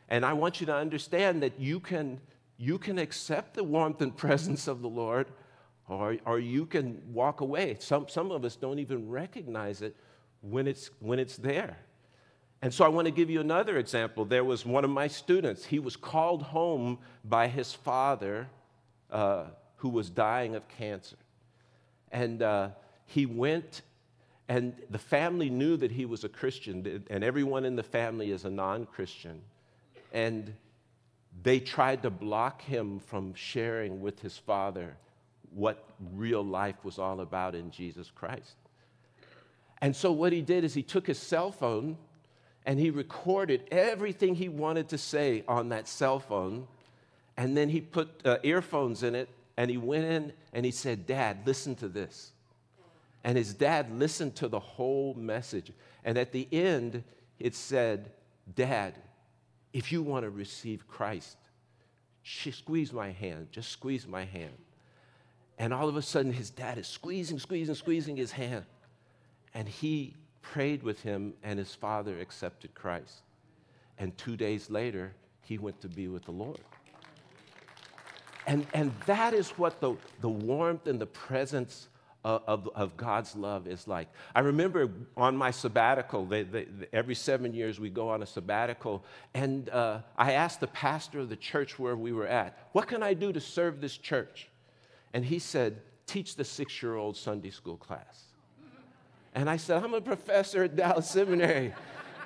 And 0.10 0.26
I 0.26 0.34
want 0.34 0.60
you 0.60 0.66
to 0.66 0.76
understand 0.76 1.42
that 1.44 1.60
you 1.60 1.80
can, 1.80 2.20
you 2.58 2.78
can 2.78 2.98
accept 2.98 3.54
the 3.54 3.64
warmth 3.64 4.02
and 4.02 4.16
presence 4.26 4.68
of 4.68 4.82
the 4.82 4.90
Lord, 4.90 5.28
or, 5.88 6.18
or 6.26 6.40
you 6.40 6.66
can 6.66 7.02
walk 7.14 7.42
away. 7.42 7.78
Some, 7.80 8.10
some 8.10 8.32
of 8.32 8.44
us 8.44 8.56
don't 8.56 8.80
even 8.80 9.10
recognize 9.10 9.82
it 9.82 9.96
when 10.42 10.68
it's, 10.68 10.90
when 11.00 11.20
it's 11.20 11.38
there. 11.38 11.78
And 12.62 12.74
so 12.74 12.84
I 12.84 12.90
want 12.90 13.06
to 13.06 13.12
give 13.12 13.30
you 13.30 13.40
another 13.40 13.78
example. 13.78 14.26
There 14.26 14.44
was 14.44 14.66
one 14.66 14.84
of 14.84 14.90
my 14.90 15.08
students. 15.08 15.64
He 15.64 15.80
was 15.80 15.96
called 15.96 16.44
home 16.44 17.00
by 17.24 17.48
his 17.48 17.74
father, 17.74 18.50
uh, 19.10 19.46
who 19.78 19.90
was 19.90 20.10
dying 20.10 20.56
of 20.56 20.68
cancer. 20.68 21.16
And 22.12 22.42
uh, 22.42 22.70
he 23.06 23.26
went, 23.26 23.84
and 24.50 24.74
the 24.90 24.98
family 24.98 25.50
knew 25.50 25.78
that 25.78 25.92
he 25.92 26.06
was 26.06 26.24
a 26.26 26.30
Christian, 26.30 27.06
and 27.10 27.24
everyone 27.24 27.64
in 27.64 27.76
the 27.76 27.84
family 27.84 28.32
is 28.32 28.44
a 28.44 28.50
non 28.50 28.86
Christian. 28.86 29.42
And 30.12 30.54
they 31.44 31.60
tried 31.60 32.04
to 32.04 32.10
block 32.10 32.62
him 32.62 33.00
from 33.00 33.34
sharing 33.34 34.02
with 34.02 34.20
his 34.22 34.38
father 34.38 34.98
what 35.54 35.84
real 36.14 36.44
life 36.44 36.84
was 36.84 37.00
all 37.00 37.22
about 37.22 37.56
in 37.56 37.72
Jesus 37.72 38.12
Christ. 38.12 38.56
And 39.82 39.96
so, 39.96 40.12
what 40.12 40.34
he 40.34 40.42
did 40.42 40.64
is 40.64 40.74
he 40.74 40.84
took 40.84 41.08
his 41.08 41.18
cell 41.18 41.52
phone 41.52 41.98
and 42.66 42.80
he 42.80 42.90
recorded 42.90 43.68
everything 43.72 44.36
he 44.36 44.50
wanted 44.50 44.90
to 44.90 44.98
say 44.98 45.44
on 45.48 45.70
that 45.70 45.88
cell 45.88 46.20
phone. 46.20 46.68
And 47.38 47.56
then 47.56 47.70
he 47.70 47.80
put 47.80 48.10
uh, 48.26 48.38
earphones 48.44 49.04
in 49.04 49.16
it 49.16 49.30
and 49.58 49.72
he 49.72 49.78
went 49.78 50.06
in 50.06 50.34
and 50.54 50.66
he 50.66 50.72
said, 50.72 51.08
Dad, 51.08 51.40
listen 51.46 51.76
to 51.76 51.88
this. 51.88 52.32
And 53.24 53.38
his 53.38 53.54
dad 53.54 53.92
listened 53.98 54.36
to 54.38 54.48
the 54.48 54.60
whole 54.60 55.14
message. 55.14 55.72
And 56.04 56.18
at 56.18 56.32
the 56.32 56.48
end, 56.52 57.04
it 57.40 57.56
said, 57.56 58.12
Dad, 58.56 58.96
if 59.74 59.92
you 59.92 60.02
want 60.02 60.24
to 60.24 60.30
receive 60.30 60.88
Christ, 60.88 61.38
squeeze 62.24 62.92
my 62.94 63.12
hand, 63.12 63.48
just 63.52 63.70
squeeze 63.70 64.08
my 64.08 64.26
hand. 64.26 64.58
And 65.58 65.74
all 65.74 65.90
of 65.90 65.98
a 65.98 66.02
sudden, 66.02 66.32
his 66.32 66.50
dad 66.50 66.78
is 66.78 66.88
squeezing, 66.88 67.40
squeezing, 67.40 67.76
squeezing 67.76 68.16
his 68.16 68.32
hand. 68.32 68.66
And 69.54 69.68
he 69.68 70.16
prayed 70.42 70.84
with 70.84 71.02
him, 71.02 71.34
and 71.44 71.60
his 71.60 71.76
father 71.76 72.20
accepted 72.20 72.74
Christ. 72.74 73.22
And 73.98 74.18
two 74.18 74.38
days 74.38 74.70
later, 74.70 75.14
he 75.42 75.58
went 75.58 75.82
to 75.82 75.90
be 75.90 76.08
with 76.08 76.24
the 76.24 76.32
Lord. 76.32 76.60
And, 78.48 78.66
and 78.74 78.94
that 79.06 79.34
is 79.34 79.50
what 79.52 79.82
the, 79.82 79.96
the 80.22 80.30
warmth 80.30 80.88
and 80.88 81.00
the 81.00 81.06
presence 81.06 81.90
of, 82.24 82.70
of, 82.76 82.98
God's 82.98 83.36
love 83.36 83.68
is 83.68 83.88
like. 83.88 84.10
I 84.36 84.42
remember 84.42 84.92
on 85.16 85.38
my 85.38 85.52
sabbatical, 85.52 86.26
they, 86.26 86.44
they, 86.44 86.68
every 86.92 87.16
seven 87.16 87.54
years 87.54 87.80
we 87.80 87.90
go 87.90 88.10
on 88.10 88.22
a 88.22 88.26
sabbatical, 88.26 89.06
and 89.34 89.70
uh, 89.70 90.00
I 90.18 90.34
asked 90.34 90.60
the 90.60 90.68
pastor 90.68 91.20
of 91.20 91.30
the 91.30 91.38
church 91.38 91.80
where 91.80 91.96
we 91.96 92.12
were 92.12 92.28
at, 92.28 92.58
What 92.74 92.88
can 92.88 93.04
I 93.04 93.14
do 93.14 93.32
to 93.32 93.40
serve 93.40 93.80
this 93.80 93.96
church? 93.98 94.50
And 95.14 95.24
he 95.24 95.40
said, 95.40 95.82
Teach 96.08 96.36
the 96.36 96.44
six 96.44 96.84
year 96.84 96.96
old 96.96 97.16
Sunday 97.16 97.52
school 97.52 97.78
class. 97.78 98.26
And 99.34 99.50
I 99.50 99.58
said, 99.58 99.84
I'm 99.84 99.94
a 99.94 100.02
professor 100.02 100.64
at 100.64 100.76
Dallas 100.76 101.10
Seminary. 101.10 101.74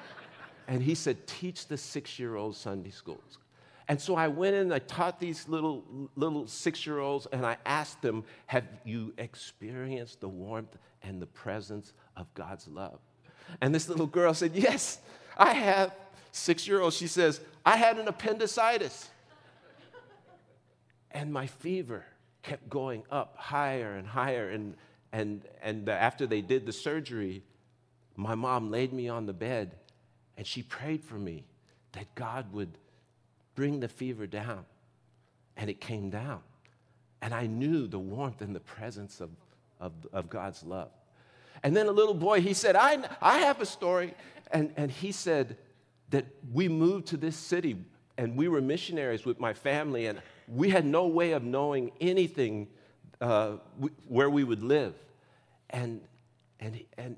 and 0.67 0.81
he 0.81 0.95
said, 0.95 1.27
Teach 1.27 1.67
the 1.67 1.77
six 1.77 2.17
year 2.17 2.35
old 2.35 2.55
Sunday 2.55 2.91
schools. 2.91 3.38
And 3.87 3.99
so 3.99 4.15
I 4.15 4.27
went 4.29 4.55
in 4.55 4.71
I 4.71 4.79
taught 4.79 5.19
these 5.19 5.47
little, 5.47 6.09
little 6.15 6.47
six 6.47 6.85
year 6.85 6.99
olds 6.99 7.27
and 7.31 7.45
I 7.45 7.57
asked 7.65 8.01
them, 8.01 8.23
Have 8.47 8.65
you 8.85 9.13
experienced 9.17 10.21
the 10.21 10.29
warmth 10.29 10.77
and 11.01 11.21
the 11.21 11.27
presence 11.27 11.93
of 12.15 12.33
God's 12.33 12.67
love? 12.67 12.99
And 13.61 13.75
this 13.75 13.89
little 13.89 14.07
girl 14.07 14.33
said, 14.33 14.51
Yes, 14.55 14.99
I 15.37 15.53
have. 15.53 15.93
Six 16.35 16.67
year 16.67 16.81
old, 16.81 16.93
she 16.93 17.05
says, 17.05 17.39
I 17.63 17.77
had 17.77 17.99
an 17.99 18.07
appendicitis. 18.07 19.09
and 21.11 21.31
my 21.31 21.45
fever 21.45 22.03
kept 22.41 22.67
going 22.69 23.03
up 23.11 23.35
higher 23.37 23.93
and 23.93 24.07
higher. 24.07 24.49
And 24.49 24.75
and, 25.13 25.43
and 25.61 25.87
after 25.87 26.25
they 26.25 26.41
did 26.41 26.65
the 26.65 26.73
surgery, 26.73 27.43
my 28.15 28.33
mom 28.33 28.71
laid 28.71 28.91
me 28.91 29.07
on 29.07 29.27
the 29.27 29.33
bed 29.33 29.75
and 30.35 30.45
she 30.45 30.63
prayed 30.63 31.03
for 31.03 31.19
me 31.19 31.45
that 31.91 32.13
God 32.15 32.51
would 32.51 32.79
bring 33.55 33.79
the 33.79 33.88
fever 33.88 34.27
down. 34.27 34.65
And 35.55 35.69
it 35.69 35.79
came 35.79 36.10
down. 36.10 36.41
And 37.22 37.33
I 37.33 37.48
knew 37.48 37.88
the 37.88 38.00
warmth 38.00 38.41
and 38.41 38.55
the 38.55 38.60
presence 38.60 39.22
of, 39.22 39.29
of, 39.79 39.93
of 40.12 40.29
God's 40.29 40.63
love. 40.63 40.91
And 41.63 41.75
then 41.75 41.88
a 41.88 41.91
little 41.91 42.13
boy, 42.13 42.41
he 42.41 42.53
said, 42.53 42.75
I, 42.75 42.98
I 43.22 43.39
have 43.39 43.62
a 43.62 43.65
story. 43.65 44.13
And, 44.51 44.74
and 44.75 44.91
he 44.91 45.12
said 45.12 45.57
that 46.10 46.25
we 46.51 46.67
moved 46.67 47.07
to 47.07 47.17
this 47.17 47.36
city 47.36 47.77
and 48.17 48.36
we 48.36 48.48
were 48.48 48.62
missionaries 48.62 49.25
with 49.25 49.39
my 49.39 49.53
family, 49.53 50.05
and 50.05 50.22
we 50.48 50.69
had 50.69 50.86
no 50.86 51.07
way 51.07 51.31
of 51.31 51.43
knowing 51.43 51.91
anything 52.00 52.67
uh, 53.22 53.53
where 54.07 54.29
we 54.29 54.43
would 54.43 54.62
live. 54.62 54.93
And, 55.72 56.01
and, 56.60 56.79
and 56.98 57.15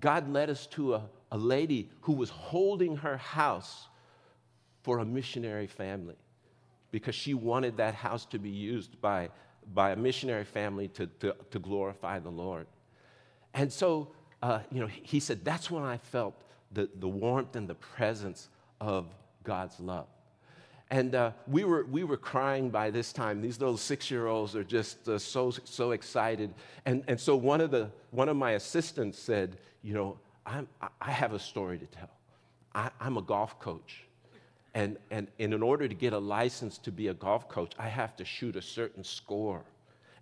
God 0.00 0.28
led 0.28 0.50
us 0.50 0.66
to 0.68 0.94
a, 0.94 1.02
a 1.30 1.38
lady 1.38 1.90
who 2.00 2.12
was 2.12 2.30
holding 2.30 2.96
her 2.96 3.16
house 3.16 3.86
for 4.86 5.00
a 5.00 5.04
missionary 5.04 5.66
family 5.66 6.14
because 6.92 7.16
she 7.16 7.34
wanted 7.34 7.76
that 7.78 7.92
house 7.92 8.24
to 8.24 8.38
be 8.38 8.50
used 8.50 9.00
by, 9.00 9.28
by 9.74 9.90
a 9.90 9.96
missionary 9.96 10.44
family 10.44 10.86
to, 10.86 11.08
to, 11.18 11.34
to 11.50 11.58
glorify 11.58 12.20
the 12.20 12.30
Lord. 12.30 12.68
And 13.52 13.72
so, 13.72 14.12
uh, 14.44 14.60
you 14.70 14.78
know, 14.78 14.86
he 14.86 15.18
said, 15.18 15.44
that's 15.44 15.72
when 15.72 15.82
I 15.82 15.96
felt 15.96 16.40
the, 16.70 16.88
the 17.00 17.08
warmth 17.08 17.56
and 17.56 17.66
the 17.66 17.74
presence 17.74 18.48
of 18.80 19.08
God's 19.42 19.80
love. 19.80 20.06
And 20.92 21.16
uh, 21.16 21.32
we, 21.48 21.64
were, 21.64 21.84
we 21.86 22.04
were 22.04 22.16
crying 22.16 22.70
by 22.70 22.90
this 22.90 23.12
time. 23.12 23.42
These 23.42 23.58
little 23.58 23.76
six 23.76 24.08
year 24.08 24.28
olds 24.28 24.54
are 24.54 24.62
just 24.62 25.08
uh, 25.08 25.18
so, 25.18 25.50
so 25.64 25.90
excited. 25.90 26.54
And, 26.84 27.02
and 27.08 27.18
so 27.18 27.34
one 27.34 27.60
of, 27.60 27.72
the, 27.72 27.90
one 28.12 28.28
of 28.28 28.36
my 28.36 28.52
assistants 28.52 29.18
said, 29.18 29.58
You 29.82 29.94
know, 29.94 30.18
I'm, 30.46 30.68
I 31.00 31.10
have 31.10 31.32
a 31.32 31.40
story 31.40 31.76
to 31.76 31.86
tell. 31.86 32.10
I, 32.72 32.90
I'm 33.00 33.16
a 33.16 33.22
golf 33.22 33.58
coach. 33.58 34.05
And, 34.76 34.98
and, 35.10 35.28
and 35.38 35.54
in 35.54 35.62
order 35.62 35.88
to 35.88 35.94
get 35.94 36.12
a 36.12 36.18
license 36.18 36.76
to 36.78 36.92
be 36.92 37.08
a 37.08 37.14
golf 37.14 37.48
coach, 37.48 37.72
I 37.78 37.88
have 37.88 38.14
to 38.16 38.26
shoot 38.26 38.56
a 38.56 38.62
certain 38.62 39.02
score. 39.02 39.62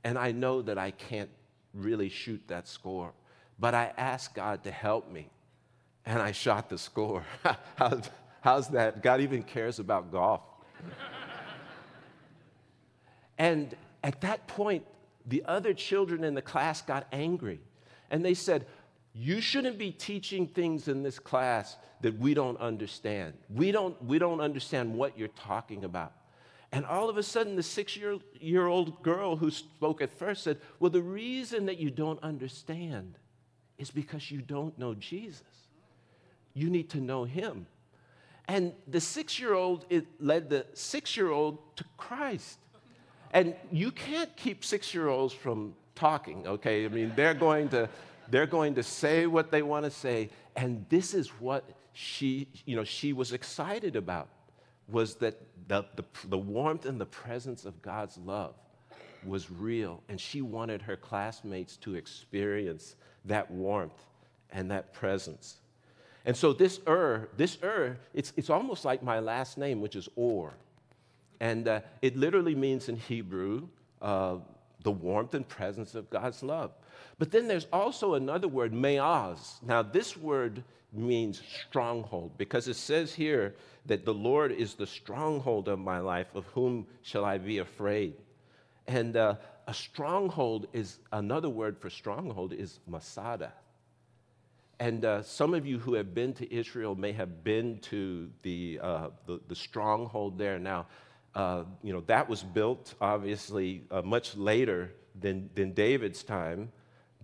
And 0.04 0.16
I 0.16 0.30
know 0.30 0.62
that 0.62 0.78
I 0.78 0.92
can't 0.92 1.30
really 1.74 2.08
shoot 2.08 2.40
that 2.46 2.68
score. 2.68 3.12
But 3.58 3.74
I 3.74 3.92
asked 3.96 4.36
God 4.36 4.62
to 4.62 4.70
help 4.70 5.10
me, 5.10 5.28
and 6.06 6.22
I 6.22 6.30
shot 6.30 6.68
the 6.68 6.78
score. 6.78 7.24
how's, 7.74 8.10
how's 8.42 8.68
that? 8.68 9.02
God 9.02 9.20
even 9.20 9.42
cares 9.42 9.80
about 9.80 10.12
golf 10.12 10.42
and 13.38 13.74
at 14.02 14.20
that 14.20 14.46
point, 14.46 14.84
the 15.26 15.42
other 15.46 15.74
children 15.74 16.24
in 16.24 16.34
the 16.34 16.42
class 16.42 16.82
got 16.82 17.06
angry. 17.12 17.60
And 18.10 18.24
they 18.24 18.34
said, 18.34 18.66
You 19.14 19.40
shouldn't 19.40 19.78
be 19.78 19.92
teaching 19.92 20.48
things 20.48 20.88
in 20.88 21.02
this 21.02 21.18
class 21.18 21.76
that 22.00 22.18
we 22.18 22.34
don't 22.34 22.58
understand. 22.58 23.34
We 23.48 23.70
don't, 23.70 24.02
we 24.04 24.18
don't 24.18 24.40
understand 24.40 24.92
what 24.92 25.16
you're 25.16 25.28
talking 25.28 25.84
about. 25.84 26.12
And 26.72 26.84
all 26.84 27.08
of 27.08 27.16
a 27.16 27.22
sudden, 27.22 27.54
the 27.54 27.62
six 27.62 27.96
year, 27.96 28.18
year 28.40 28.66
old 28.66 29.02
girl 29.04 29.36
who 29.36 29.52
spoke 29.52 30.02
at 30.02 30.10
first 30.10 30.42
said, 30.42 30.58
Well, 30.80 30.90
the 30.90 31.02
reason 31.02 31.66
that 31.66 31.78
you 31.78 31.88
don't 31.90 32.20
understand 32.22 33.16
is 33.78 33.92
because 33.92 34.30
you 34.30 34.40
don't 34.40 34.76
know 34.76 34.94
Jesus. 34.94 35.42
You 36.52 36.68
need 36.68 36.90
to 36.90 37.00
know 37.00 37.22
him. 37.22 37.66
And 38.48 38.72
the 38.88 39.00
six 39.00 39.38
year 39.38 39.54
old 39.54 39.86
led 40.18 40.50
the 40.50 40.66
six 40.74 41.16
year 41.16 41.30
old 41.30 41.58
to 41.76 41.84
Christ. 41.96 42.58
And 43.32 43.54
you 43.70 43.90
can't 43.90 44.36
keep 44.36 44.64
six 44.64 44.92
year 44.92 45.08
olds 45.08 45.32
from 45.32 45.74
talking, 45.94 46.46
okay? 46.46 46.84
I 46.84 46.88
mean, 46.88 47.12
they're 47.16 47.34
going 47.34 47.68
to, 47.70 47.88
they're 48.30 48.46
going 48.46 48.74
to 48.76 48.82
say 48.82 49.26
what 49.26 49.50
they 49.50 49.62
want 49.62 49.84
to 49.84 49.90
say. 49.90 50.30
And 50.56 50.86
this 50.88 51.14
is 51.14 51.28
what 51.40 51.64
she, 51.92 52.48
you 52.64 52.76
know, 52.76 52.84
she 52.84 53.12
was 53.12 53.32
excited 53.32 53.96
about 53.96 54.28
was 54.88 55.14
that 55.16 55.40
the, 55.68 55.84
the, 55.96 56.04
the 56.28 56.38
warmth 56.38 56.84
and 56.84 57.00
the 57.00 57.06
presence 57.06 57.64
of 57.64 57.80
God's 57.82 58.18
love 58.18 58.54
was 59.24 59.50
real. 59.50 60.02
And 60.08 60.20
she 60.20 60.42
wanted 60.42 60.82
her 60.82 60.96
classmates 60.96 61.76
to 61.78 61.94
experience 61.94 62.96
that 63.24 63.50
warmth 63.50 64.04
and 64.50 64.70
that 64.70 64.92
presence. 64.92 65.56
And 66.26 66.36
so 66.36 66.52
this 66.52 66.80
Ur, 66.86 67.28
this 67.36 67.58
Ur, 67.62 67.96
it's, 68.12 68.32
it's 68.36 68.50
almost 68.50 68.84
like 68.84 69.02
my 69.02 69.20
last 69.20 69.58
name, 69.58 69.80
which 69.80 69.96
is 69.96 70.08
Orr. 70.16 70.54
And 71.40 71.68
uh, 71.68 71.80
it 72.00 72.16
literally 72.16 72.54
means 72.54 72.88
in 72.88 72.96
Hebrew, 72.96 73.68
uh, 74.00 74.36
the 74.82 74.90
warmth 74.90 75.34
and 75.34 75.46
presence 75.48 75.94
of 75.94 76.08
God's 76.10 76.42
love. 76.42 76.72
But 77.18 77.30
then 77.30 77.46
there's 77.48 77.66
also 77.72 78.14
another 78.14 78.48
word, 78.48 78.72
me'az. 78.72 79.58
Now, 79.62 79.82
this 79.82 80.16
word 80.16 80.64
means 80.92 81.42
stronghold 81.68 82.32
because 82.38 82.68
it 82.68 82.76
says 82.76 83.14
here 83.14 83.54
that 83.86 84.04
the 84.04 84.14
Lord 84.14 84.52
is 84.52 84.74
the 84.74 84.86
stronghold 84.86 85.68
of 85.68 85.78
my 85.78 85.98
life. 85.98 86.28
Of 86.34 86.46
whom 86.46 86.86
shall 87.02 87.24
I 87.24 87.38
be 87.38 87.58
afraid? 87.58 88.14
And 88.86 89.16
uh, 89.16 89.36
a 89.66 89.74
stronghold 89.74 90.66
is 90.72 90.98
another 91.12 91.48
word 91.48 91.78
for 91.78 91.90
stronghold 91.90 92.52
is 92.52 92.80
Masada. 92.86 93.52
And 94.80 95.04
uh, 95.04 95.22
some 95.22 95.54
of 95.54 95.66
you 95.66 95.78
who 95.78 95.94
have 95.94 96.14
been 96.14 96.34
to 96.34 96.54
Israel 96.54 96.94
may 96.94 97.12
have 97.12 97.44
been 97.44 97.78
to 97.82 98.28
the, 98.42 98.80
uh, 98.82 99.08
the, 99.26 99.40
the, 99.48 99.54
stronghold 99.54 100.36
there. 100.36 100.58
Now, 100.58 100.86
uh, 101.34 101.64
you 101.82 101.92
know, 101.92 102.02
that 102.06 102.28
was 102.28 102.42
built 102.42 102.94
obviously 103.00 103.84
uh, 103.90 104.02
much 104.02 104.36
later 104.36 104.92
than, 105.18 105.48
than 105.54 105.72
David's 105.72 106.24
time, 106.24 106.72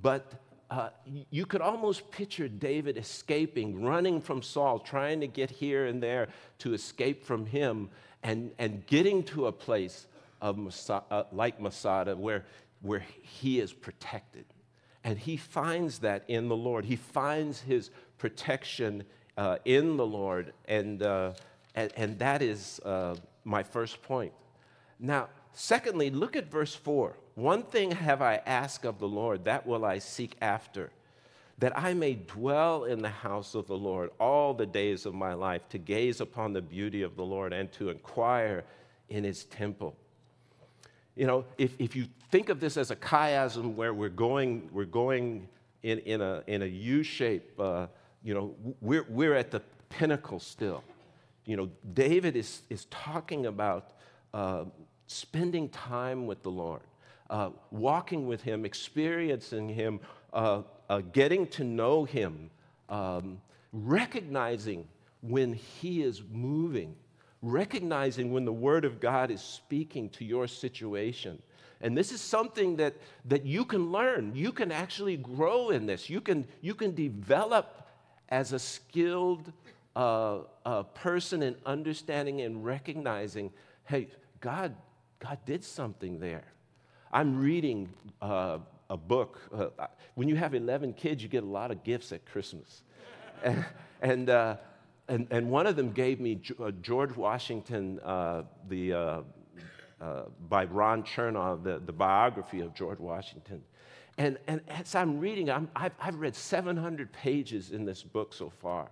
but 0.02 0.32
uh, 0.70 0.90
you 1.30 1.46
could 1.46 1.60
almost 1.60 2.10
picture 2.10 2.48
David 2.48 2.96
escaping, 2.96 3.82
running 3.82 4.20
from 4.20 4.40
Saul, 4.40 4.78
trying 4.78 5.20
to 5.20 5.26
get 5.26 5.50
here 5.50 5.86
and 5.86 6.00
there 6.00 6.28
to 6.58 6.74
escape 6.74 7.24
from 7.24 7.44
him, 7.44 7.90
and, 8.22 8.52
and 8.58 8.86
getting 8.86 9.24
to 9.24 9.46
a 9.46 9.52
place 9.52 10.06
of 10.40 10.56
Masa- 10.56 11.02
uh, 11.10 11.24
like 11.32 11.60
Masada 11.60 12.16
where, 12.16 12.44
where 12.82 13.04
he 13.22 13.58
is 13.58 13.72
protected. 13.72 14.44
And 15.02 15.18
he 15.18 15.36
finds 15.36 15.98
that 16.00 16.24
in 16.28 16.48
the 16.48 16.56
Lord. 16.56 16.84
He 16.84 16.96
finds 16.96 17.60
his 17.60 17.90
protection 18.18 19.04
uh, 19.36 19.56
in 19.64 19.96
the 19.96 20.06
Lord. 20.06 20.52
And, 20.68 21.02
uh, 21.02 21.32
and, 21.74 21.90
and, 21.96 22.18
that 22.18 22.42
is 22.42 22.80
uh, 22.84 23.16
my 23.44 23.62
first 23.62 24.02
point. 24.02 24.32
Now, 24.98 25.28
secondly, 25.52 26.10
look 26.10 26.36
at 26.36 26.50
verse 26.50 26.74
4. 26.74 27.16
One 27.34 27.62
thing 27.62 27.92
have 27.92 28.22
I 28.22 28.36
asked 28.46 28.84
of 28.84 28.98
the 28.98 29.08
Lord, 29.08 29.44
that 29.44 29.66
will 29.66 29.84
I 29.84 29.98
seek 29.98 30.36
after, 30.40 30.90
that 31.58 31.78
I 31.78 31.94
may 31.94 32.14
dwell 32.14 32.84
in 32.84 33.02
the 33.02 33.08
house 33.08 33.54
of 33.54 33.66
the 33.66 33.76
Lord 33.76 34.10
all 34.18 34.54
the 34.54 34.66
days 34.66 35.06
of 35.06 35.14
my 35.14 35.34
life, 35.34 35.68
to 35.70 35.78
gaze 35.78 36.20
upon 36.20 36.52
the 36.52 36.62
beauty 36.62 37.02
of 37.02 37.16
the 37.16 37.24
Lord 37.24 37.52
and 37.52 37.70
to 37.72 37.90
inquire 37.90 38.64
in 39.08 39.24
his 39.24 39.44
temple. 39.44 39.96
You 41.16 41.26
know, 41.26 41.44
if, 41.58 41.74
if 41.78 41.94
you 41.96 42.06
think 42.30 42.48
of 42.48 42.60
this 42.60 42.76
as 42.76 42.90
a 42.90 42.96
chiasm 42.96 43.74
where 43.74 43.92
we're 43.92 44.08
going, 44.08 44.68
we're 44.72 44.84
going 44.84 45.48
in, 45.82 45.98
in, 46.00 46.20
a, 46.20 46.42
in 46.46 46.62
a 46.62 46.66
U 46.66 47.02
shape, 47.02 47.58
uh, 47.58 47.86
you 48.22 48.34
know, 48.34 48.54
we're, 48.80 49.04
we're 49.08 49.34
at 49.34 49.50
the 49.50 49.60
pinnacle 49.88 50.40
still. 50.40 50.84
You 51.44 51.56
know, 51.56 51.70
David 51.92 52.36
is, 52.36 52.62
is 52.70 52.86
talking 52.86 53.46
about 53.46 53.92
uh, 54.32 54.64
spending 55.10 55.68
time 55.68 56.26
with 56.26 56.42
the 56.42 56.50
Lord, 56.50 56.82
uh, 57.28 57.50
walking 57.70 58.26
with 58.26 58.42
Him, 58.42 58.64
experiencing 58.64 59.68
Him, 59.68 60.00
uh, 60.32 60.62
uh, 60.88 61.00
getting 61.12 61.46
to 61.48 61.64
know 61.64 62.04
Him, 62.04 62.50
um, 62.88 63.40
recognizing 63.72 64.86
when 65.22 65.52
He 65.52 66.02
is 66.02 66.22
moving 66.32 66.94
recognizing 67.42 68.32
when 68.32 68.44
the 68.44 68.52
Word 68.52 68.84
of 68.84 69.00
God 69.00 69.30
is 69.30 69.40
speaking 69.40 70.08
to 70.10 70.24
your 70.24 70.46
situation. 70.46 71.40
And 71.80 71.96
this 71.96 72.12
is 72.12 72.20
something 72.20 72.76
that, 72.76 72.94
that 73.26 73.46
you 73.46 73.64
can 73.64 73.90
learn. 73.90 74.32
You 74.34 74.52
can 74.52 74.70
actually 74.70 75.16
grow 75.16 75.70
in 75.70 75.86
this. 75.86 76.10
You 76.10 76.20
can, 76.20 76.46
you 76.60 76.74
can 76.74 76.94
develop 76.94 77.88
as 78.28 78.52
a 78.52 78.58
skilled 78.58 79.50
uh, 79.96 80.40
uh, 80.66 80.82
person 80.82 81.42
in 81.42 81.56
understanding 81.64 82.42
and 82.42 82.64
recognizing 82.64 83.50
hey, 83.84 84.06
God, 84.40 84.76
God 85.20 85.38
did 85.46 85.62
something 85.62 86.18
there. 86.18 86.44
I'm 87.12 87.40
reading 87.40 87.88
uh, 88.20 88.58
a 88.88 88.96
book. 88.96 89.40
Uh, 89.52 89.86
when 90.14 90.28
you 90.28 90.36
have 90.36 90.54
11 90.54 90.94
kids, 90.94 91.22
you 91.22 91.28
get 91.28 91.42
a 91.42 91.46
lot 91.46 91.70
of 91.70 91.84
gifts 91.84 92.12
at 92.12 92.24
Christmas. 92.26 92.82
and, 93.42 93.64
and 94.02 94.30
uh, 94.30 94.56
and, 95.10 95.26
and 95.32 95.50
one 95.50 95.66
of 95.66 95.74
them 95.74 95.90
gave 95.90 96.20
me 96.20 96.40
uh, 96.60 96.70
George 96.82 97.16
Washington, 97.16 97.98
uh, 98.04 98.42
the, 98.68 98.92
uh, 98.92 99.22
by 100.48 100.64
Ron 100.66 101.02
Chernow, 101.02 101.62
the, 101.62 101.82
the 101.84 101.92
biography 101.92 102.60
of 102.60 102.74
George 102.74 103.00
Washington. 103.00 103.60
And, 104.18 104.38
and 104.46 104.60
as 104.68 104.94
I'm 104.94 105.18
reading, 105.18 105.50
I'm, 105.50 105.68
I've, 105.74 105.94
I've 106.00 106.14
read 106.14 106.36
700 106.36 107.12
pages 107.12 107.72
in 107.72 107.84
this 107.84 108.04
book 108.04 108.32
so 108.32 108.50
far. 108.50 108.88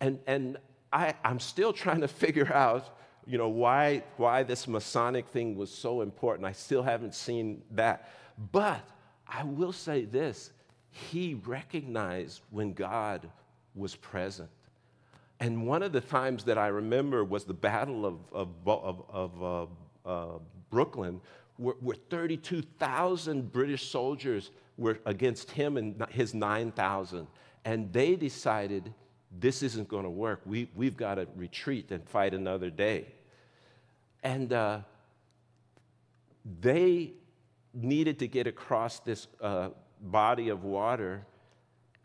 And, 0.00 0.18
and 0.26 0.56
I, 0.92 1.14
I'm 1.22 1.38
still 1.38 1.72
trying 1.72 2.00
to 2.00 2.08
figure 2.08 2.52
out, 2.52 2.98
you 3.26 3.38
know, 3.38 3.48
why, 3.48 4.02
why 4.16 4.42
this 4.42 4.68
Masonic 4.68 5.26
thing 5.28 5.56
was 5.56 5.70
so 5.70 6.00
important. 6.00 6.46
I 6.46 6.52
still 6.52 6.82
haven't 6.82 7.14
seen 7.14 7.62
that. 7.72 8.10
But 8.52 8.88
I 9.26 9.42
will 9.44 9.72
say 9.72 10.04
this 10.04 10.50
he 10.90 11.34
recognized 11.46 12.40
when 12.50 12.72
God 12.72 13.28
was 13.74 13.94
present. 13.96 14.48
And 15.40 15.66
one 15.66 15.82
of 15.82 15.92
the 15.92 16.00
times 16.00 16.44
that 16.44 16.56
I 16.56 16.68
remember 16.68 17.22
was 17.22 17.44
the 17.44 17.52
Battle 17.52 18.06
of, 18.06 18.18
of, 18.32 18.48
of, 18.64 19.02
of 19.10 19.42
uh, 19.42 20.08
uh, 20.08 20.38
Brooklyn, 20.70 21.20
where, 21.58 21.74
where 21.80 21.96
32,000 22.08 23.52
British 23.52 23.90
soldiers 23.90 24.50
were 24.78 24.98
against 25.04 25.50
him 25.50 25.76
and 25.76 26.02
his 26.10 26.32
9,000. 26.32 27.26
And 27.66 27.92
they 27.92 28.16
decided 28.16 28.92
this 29.38 29.62
isn't 29.62 29.88
going 29.88 30.04
to 30.04 30.10
work. 30.10 30.40
We, 30.46 30.70
we've 30.74 30.96
got 30.96 31.16
to 31.16 31.26
retreat 31.36 31.90
and 31.90 32.08
fight 32.08 32.32
another 32.32 32.70
day. 32.70 33.06
And 34.26 34.52
uh, 34.52 34.80
they 36.60 37.12
needed 37.72 38.18
to 38.18 38.28
get 38.28 38.46
across 38.46 38.98
this 39.00 39.26
uh, 39.40 39.70
body 40.00 40.48
of 40.48 40.64
water 40.64 41.24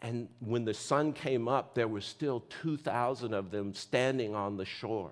and 0.01 0.27
when 0.39 0.65
the 0.65 0.73
sun 0.73 1.13
came 1.13 1.47
up, 1.47 1.75
there 1.75 1.87
were 1.87 2.01
still 2.01 2.43
2,000 2.61 3.33
of 3.33 3.51
them 3.51 3.73
standing 3.73 4.33
on 4.33 4.57
the 4.57 4.65
shore. 4.65 5.11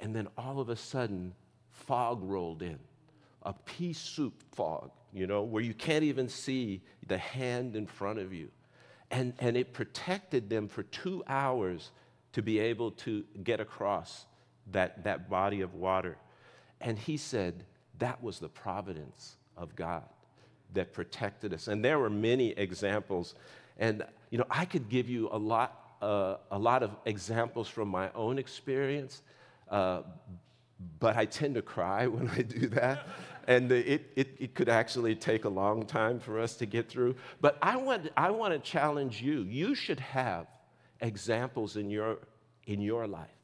And 0.00 0.14
then 0.14 0.26
all 0.36 0.60
of 0.60 0.68
a 0.68 0.76
sudden, 0.76 1.34
fog 1.70 2.20
rolled 2.22 2.62
in 2.62 2.78
a 3.42 3.54
pea 3.54 3.92
soup 3.92 4.42
fog, 4.52 4.90
you 5.14 5.26
know, 5.26 5.42
where 5.42 5.62
you 5.62 5.72
can't 5.72 6.04
even 6.04 6.28
see 6.28 6.82
the 7.06 7.16
hand 7.16 7.74
in 7.74 7.86
front 7.86 8.18
of 8.18 8.34
you. 8.34 8.48
And, 9.10 9.32
and 9.38 9.56
it 9.56 9.72
protected 9.72 10.50
them 10.50 10.68
for 10.68 10.82
two 10.82 11.22
hours 11.26 11.90
to 12.32 12.42
be 12.42 12.58
able 12.58 12.90
to 12.92 13.24
get 13.42 13.60
across 13.60 14.26
that, 14.72 15.04
that 15.04 15.28
body 15.28 15.60
of 15.60 15.74
water. 15.74 16.16
And 16.80 16.98
he 16.98 17.16
said 17.16 17.64
that 17.98 18.22
was 18.22 18.38
the 18.38 18.48
providence 18.48 19.36
of 19.56 19.76
God 19.76 20.04
that 20.74 20.92
protected 20.92 21.52
us. 21.52 21.68
And 21.68 21.84
there 21.84 21.98
were 21.98 22.10
many 22.10 22.50
examples. 22.50 23.34
And, 23.78 24.04
you 24.30 24.38
know, 24.38 24.46
I 24.50 24.64
could 24.64 24.88
give 24.88 25.08
you 25.08 25.28
a 25.32 25.38
lot, 25.38 25.96
uh, 26.00 26.36
a 26.50 26.58
lot 26.58 26.82
of 26.82 26.90
examples 27.04 27.68
from 27.68 27.88
my 27.88 28.10
own 28.14 28.38
experience, 28.38 29.22
uh, 29.70 30.02
but 30.98 31.16
I 31.16 31.26
tend 31.26 31.54
to 31.56 31.62
cry 31.62 32.06
when 32.06 32.28
I 32.30 32.42
do 32.42 32.68
that. 32.68 33.06
and 33.46 33.70
it, 33.72 34.10
it, 34.16 34.36
it, 34.38 34.54
could 34.54 34.68
actually 34.68 35.14
take 35.14 35.44
a 35.44 35.48
long 35.48 35.84
time 35.84 36.20
for 36.20 36.38
us 36.38 36.56
to 36.56 36.66
get 36.66 36.88
through. 36.88 37.16
But 37.40 37.58
I 37.62 37.76
want, 37.76 38.10
I 38.16 38.30
want 38.30 38.52
to 38.52 38.60
challenge 38.60 39.20
you. 39.20 39.42
You 39.42 39.74
should 39.74 40.00
have 40.00 40.46
examples 41.00 41.76
in 41.76 41.90
your, 41.90 42.18
in 42.66 42.80
your 42.80 43.06
life. 43.06 43.39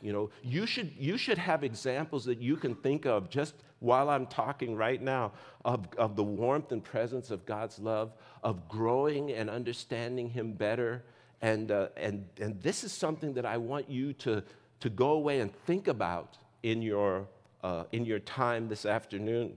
You 0.00 0.12
know, 0.12 0.30
you 0.42 0.66
should, 0.66 0.92
you 0.96 1.18
should 1.18 1.38
have 1.38 1.64
examples 1.64 2.24
that 2.26 2.40
you 2.40 2.56
can 2.56 2.74
think 2.74 3.04
of 3.04 3.28
just 3.28 3.54
while 3.80 4.08
I'm 4.10 4.26
talking 4.26 4.76
right 4.76 5.00
now 5.00 5.32
of, 5.64 5.86
of 5.96 6.16
the 6.16 6.22
warmth 6.24 6.72
and 6.72 6.82
presence 6.82 7.30
of 7.30 7.44
God's 7.46 7.78
love, 7.78 8.12
of 8.42 8.68
growing 8.68 9.32
and 9.32 9.50
understanding 9.50 10.28
Him 10.28 10.52
better. 10.52 11.04
And, 11.42 11.70
uh, 11.70 11.88
and, 11.96 12.26
and 12.40 12.60
this 12.62 12.84
is 12.84 12.92
something 12.92 13.34
that 13.34 13.46
I 13.46 13.56
want 13.56 13.90
you 13.90 14.12
to, 14.14 14.42
to 14.80 14.90
go 14.90 15.10
away 15.10 15.40
and 15.40 15.52
think 15.66 15.88
about 15.88 16.38
in 16.62 16.82
your, 16.82 17.26
uh, 17.62 17.84
in 17.92 18.04
your 18.04 18.18
time 18.20 18.68
this 18.68 18.86
afternoon. 18.86 19.56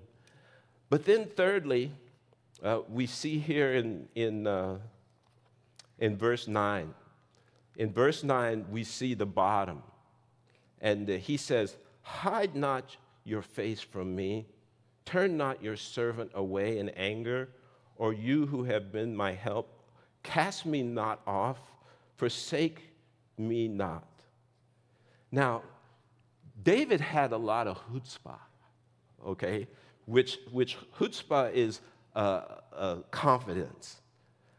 But 0.90 1.06
then, 1.06 1.26
thirdly, 1.26 1.92
uh, 2.64 2.82
we 2.90 3.06
see 3.06 3.40
here 3.40 3.74
in, 3.74 4.08
in, 4.16 4.46
uh, 4.46 4.78
in 6.00 6.18
verse 6.18 6.48
9. 6.48 6.94
In 7.78 7.94
verse 7.94 8.24
9, 8.24 8.66
we 8.70 8.84
see 8.84 9.14
the 9.14 9.26
bottom. 9.26 9.82
And 10.82 11.10
uh, 11.10 11.14
he 11.14 11.38
says, 11.38 11.78
Hide 12.02 12.56
not 12.56 12.98
your 13.24 13.42
face 13.42 13.80
from 13.80 14.16
me. 14.16 14.48
Turn 15.06 15.38
not 15.38 15.64
your 15.64 15.76
servant 15.76 16.32
away 16.34 16.80
in 16.80 16.90
anger, 16.90 17.50
or 17.96 18.14
you 18.14 18.48
who 18.48 18.64
have 18.64 18.92
been 18.92 19.16
my 19.16 19.34
help. 19.34 19.84
Cast 20.24 20.66
me 20.66 20.82
not 20.84 21.22
off, 21.26 21.60
forsake 22.18 22.94
me 23.38 23.68
not. 23.68 24.08
Now, 25.32 25.64
David 26.64 27.02
had 27.02 27.32
a 27.32 27.38
lot 27.38 27.68
of 27.68 27.80
chutzpah, 27.92 28.40
okay, 29.26 29.68
which, 30.06 30.40
which 30.52 30.78
chutzpah 30.98 31.54
is 31.54 31.82
uh, 32.16 32.42
uh, 32.76 32.96
confidence. 33.10 34.02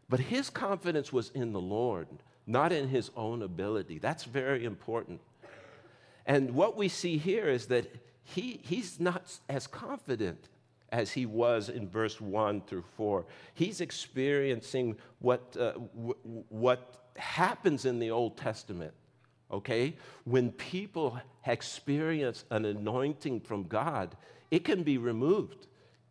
But 0.08 0.20
his 0.20 0.50
confidence 0.50 1.12
was 1.12 1.30
in 1.30 1.52
the 1.52 1.60
Lord, 1.60 2.08
not 2.46 2.72
in 2.72 2.88
his 2.88 3.10
own 3.16 3.42
ability. 3.42 3.98
That's 3.98 4.24
very 4.24 4.64
important. 4.64 5.20
And 6.26 6.52
what 6.52 6.76
we 6.76 6.88
see 6.88 7.18
here 7.18 7.48
is 7.48 7.66
that 7.66 7.86
he, 8.24 8.60
he's 8.62 9.00
not 9.00 9.38
as 9.48 9.66
confident 9.66 10.48
as 10.90 11.12
he 11.12 11.26
was 11.26 11.68
in 11.68 11.88
verse 11.88 12.20
1 12.20 12.62
through 12.62 12.84
4. 12.96 13.24
He's 13.54 13.80
experiencing 13.80 14.96
what, 15.20 15.56
uh, 15.58 15.72
w- 15.72 16.44
what 16.48 17.08
happens 17.16 17.86
in 17.86 17.98
the 17.98 18.10
Old 18.10 18.36
Testament, 18.36 18.92
okay? 19.50 19.96
When 20.24 20.52
people 20.52 21.18
experience 21.46 22.44
an 22.50 22.66
anointing 22.66 23.40
from 23.40 23.64
God, 23.64 24.16
it 24.50 24.64
can 24.64 24.82
be 24.82 24.98
removed. 24.98 25.66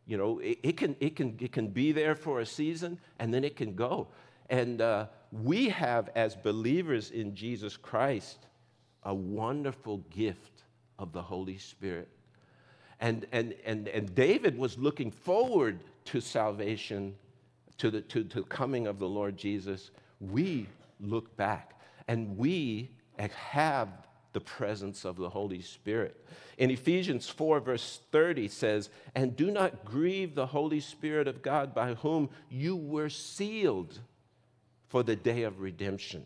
You 0.08 0.17
know, 0.17 0.39
it, 0.39 0.58
it 0.63 0.78
can, 0.78 0.95
it, 1.00 1.15
can, 1.15 1.38
it 1.39 1.52
can 1.52 1.67
be 1.67 1.91
there 1.91 2.15
for 2.15 2.39
a 2.39 2.45
season 2.45 3.00
and 3.19 3.34
then 3.34 3.43
it 3.43 3.56
can 3.56 3.76
go. 3.76 4.08
And 4.50 4.82
uh, 4.82 5.06
we 5.32 5.69
have, 5.69 6.10
as 6.15 6.36
believers 6.36 7.12
in 7.12 7.36
Jesus 7.36 7.78
Christ, 7.78 8.47
a 9.04 9.14
wonderful 9.14 9.98
gift 10.10 10.64
of 11.00 11.12
the 11.12 11.22
Holy 11.22 11.58
Spirit. 11.58 12.10
And, 13.00 13.26
and, 13.32 13.56
and, 13.66 13.88
and 13.88 14.14
David 14.14 14.58
was 14.58 14.78
looking 14.78 15.12
forward 15.12 15.80
to 16.06 16.22
salvation, 16.22 17.16
to 17.78 17.90
the 17.90 18.02
to, 18.02 18.24
to 18.26 18.44
coming 18.44 18.86
of 18.86 19.00
the 19.00 19.10
Lord 19.10 19.38
Jesus. 19.38 19.92
We 20.20 20.68
look 21.00 21.36
back 21.36 21.80
and 22.08 22.38
we 22.38 22.92
have 23.18 23.90
the 24.34 24.42
presence 24.42 25.04
of 25.04 25.18
the 25.18 25.30
Holy 25.30 25.62
Spirit. 25.62 26.26
In 26.58 26.72
Ephesians 26.72 27.28
4, 27.28 27.60
verse 27.60 28.00
30 28.12 28.48
says, 28.48 28.90
And 29.16 29.36
do 29.36 29.52
not 29.52 29.84
grieve 29.84 30.36
the 30.36 30.46
Holy 30.46 30.80
Spirit 30.80 31.28
of 31.28 31.42
God 31.42 31.74
by 31.74 31.96
whom 31.96 32.30
you 32.50 32.76
were 32.76 33.10
sealed 33.10 34.00
for 34.88 35.04
the 35.04 35.16
day 35.16 35.44
of 35.44 35.60
redemption. 35.60 36.26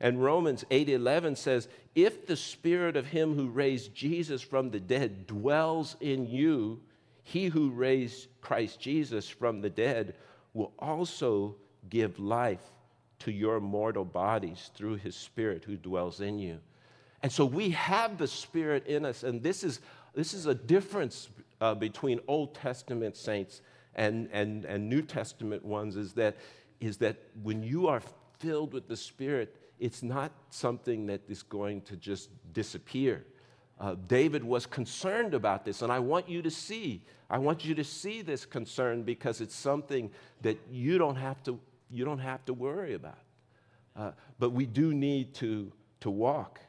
And 0.00 0.22
Romans 0.22 0.64
8:11 0.70 1.36
says, 1.36 1.68
"If 1.94 2.26
the 2.26 2.36
spirit 2.36 2.96
of 2.96 3.06
him 3.06 3.34
who 3.34 3.48
raised 3.48 3.94
Jesus 3.94 4.42
from 4.42 4.70
the 4.70 4.80
dead 4.80 5.26
dwells 5.26 5.96
in 6.00 6.26
you, 6.26 6.82
he 7.22 7.46
who 7.46 7.70
raised 7.70 8.28
Christ 8.40 8.80
Jesus 8.80 9.28
from 9.28 9.60
the 9.60 9.70
dead 9.70 10.14
will 10.54 10.72
also 10.78 11.56
give 11.88 12.18
life 12.18 12.72
to 13.20 13.32
your 13.32 13.60
mortal 13.60 14.04
bodies 14.04 14.70
through 14.74 14.96
his 14.96 15.16
spirit 15.16 15.64
who 15.64 15.76
dwells 15.76 16.20
in 16.20 16.38
you." 16.38 16.60
And 17.22 17.32
so 17.32 17.44
we 17.44 17.70
have 17.70 18.18
the 18.18 18.28
spirit 18.28 18.86
in 18.86 19.04
us 19.04 19.22
and 19.22 19.42
this 19.42 19.64
is 19.64 19.80
this 20.14 20.32
is 20.32 20.46
a 20.46 20.54
difference 20.54 21.28
uh, 21.60 21.74
between 21.74 22.20
Old 22.26 22.54
Testament 22.54 23.16
saints 23.16 23.60
and, 23.96 24.28
and, 24.32 24.64
and 24.64 24.88
New 24.88 25.02
Testament 25.02 25.64
ones 25.64 25.96
is 25.96 26.12
that, 26.14 26.36
is 26.80 26.98
that 26.98 27.16
when 27.42 27.62
you 27.62 27.88
are 27.88 28.02
filled 28.38 28.72
with 28.72 28.86
the 28.86 28.96
Spirit, 28.96 29.56
it's 29.78 30.02
not 30.02 30.32
something 30.50 31.06
that 31.06 31.20
is 31.28 31.42
going 31.42 31.82
to 31.82 31.96
just 31.96 32.30
disappear. 32.52 33.24
Uh, 33.78 33.94
David 34.08 34.42
was 34.42 34.64
concerned 34.64 35.34
about 35.34 35.64
this, 35.64 35.82
and 35.82 35.92
I 35.92 35.98
want 35.98 36.28
you 36.28 36.40
to 36.42 36.50
see. 36.50 37.02
I 37.28 37.38
want 37.38 37.64
you 37.64 37.74
to 37.74 37.84
see 37.84 38.22
this 38.22 38.46
concern 38.46 39.02
because 39.02 39.40
it's 39.40 39.54
something 39.54 40.10
that 40.40 40.58
you 40.70 40.96
don't 40.96 41.16
have 41.16 41.42
to, 41.44 41.60
you 41.90 42.04
don't 42.04 42.18
have 42.18 42.44
to 42.46 42.54
worry 42.54 42.94
about. 42.94 43.18
Uh, 43.94 44.12
but 44.38 44.50
we 44.50 44.64
do 44.64 44.94
need 44.94 45.34
to, 45.34 45.72
to 46.00 46.10
walk. 46.10 46.60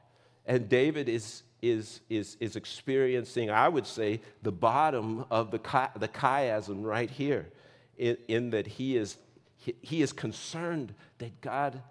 And 0.45 0.67
David 0.67 1.07
is, 1.07 1.43
is, 1.61 2.01
is, 2.09 2.35
is 2.39 2.55
experiencing, 2.55 3.49
I 3.51 3.69
would 3.69 3.87
say, 3.87 4.21
the 4.41 4.51
bottom 4.51 5.25
of 5.31 5.51
the, 5.51 5.59
chi- 5.59 5.89
the 5.97 6.07
chiasm 6.07 6.83
right 6.83 7.09
here, 7.09 7.49
in, 7.97 8.17
in 8.27 8.49
that 8.51 8.67
he 8.67 8.97
is, 8.97 9.17
he, 9.57 9.75
he 9.81 10.01
is 10.01 10.13
concerned 10.13 10.93
that 11.19 11.39
God 11.41 11.81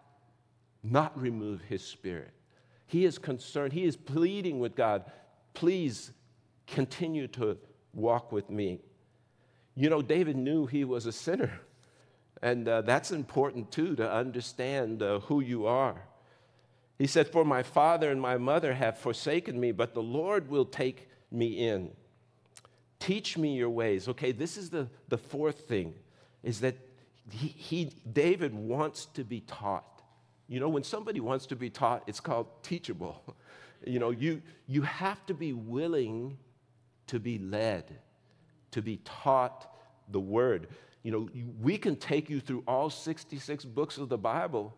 not 0.90 1.18
remove 1.20 1.62
his 1.62 1.82
spirit. 1.82 2.32
He 2.86 3.04
is 3.04 3.18
concerned, 3.18 3.72
he 3.72 3.84
is 3.84 3.96
pleading 3.96 4.60
with 4.60 4.76
God, 4.76 5.04
please 5.54 6.12
continue 6.66 7.26
to 7.28 7.56
walk 7.92 8.32
with 8.32 8.50
me. 8.50 8.80
You 9.74 9.90
know, 9.90 10.02
David 10.02 10.36
knew 10.36 10.66
he 10.66 10.84
was 10.84 11.06
a 11.06 11.12
sinner, 11.12 11.60
and 12.42 12.68
uh, 12.68 12.82
that's 12.82 13.10
important 13.10 13.70
too 13.72 13.96
to 13.96 14.10
understand 14.10 15.02
uh, 15.02 15.20
who 15.20 15.40
you 15.40 15.66
are. 15.66 16.02
He 16.98 17.06
said, 17.06 17.28
For 17.28 17.44
my 17.44 17.62
father 17.62 18.10
and 18.10 18.20
my 18.20 18.38
mother 18.38 18.74
have 18.74 18.98
forsaken 18.98 19.58
me, 19.60 19.72
but 19.72 19.94
the 19.94 20.02
Lord 20.02 20.48
will 20.48 20.64
take 20.64 21.08
me 21.30 21.68
in. 21.68 21.90
Teach 22.98 23.36
me 23.36 23.54
your 23.56 23.70
ways. 23.70 24.08
Okay, 24.08 24.32
this 24.32 24.56
is 24.56 24.70
the, 24.70 24.88
the 25.08 25.18
fourth 25.18 25.68
thing, 25.68 25.94
is 26.42 26.60
that 26.60 26.76
he, 27.30 27.48
he, 27.48 27.92
David 28.10 28.54
wants 28.54 29.06
to 29.06 29.24
be 29.24 29.40
taught. 29.40 29.95
You 30.48 30.60
know, 30.60 30.68
when 30.68 30.84
somebody 30.84 31.20
wants 31.20 31.46
to 31.46 31.56
be 31.56 31.70
taught, 31.70 32.02
it's 32.06 32.20
called 32.20 32.46
teachable. 32.62 33.22
You 33.84 33.98
know, 33.98 34.10
you, 34.10 34.40
you 34.66 34.82
have 34.82 35.24
to 35.26 35.34
be 35.34 35.52
willing 35.52 36.38
to 37.08 37.20
be 37.20 37.38
led, 37.38 37.84
to 38.70 38.80
be 38.80 38.96
taught 39.04 39.70
the 40.08 40.18
word. 40.18 40.68
You 41.02 41.12
know, 41.12 41.28
we 41.60 41.76
can 41.76 41.94
take 41.94 42.30
you 42.30 42.40
through 42.40 42.64
all 42.66 42.88
66 42.88 43.64
books 43.66 43.98
of 43.98 44.08
the 44.08 44.16
Bible 44.16 44.74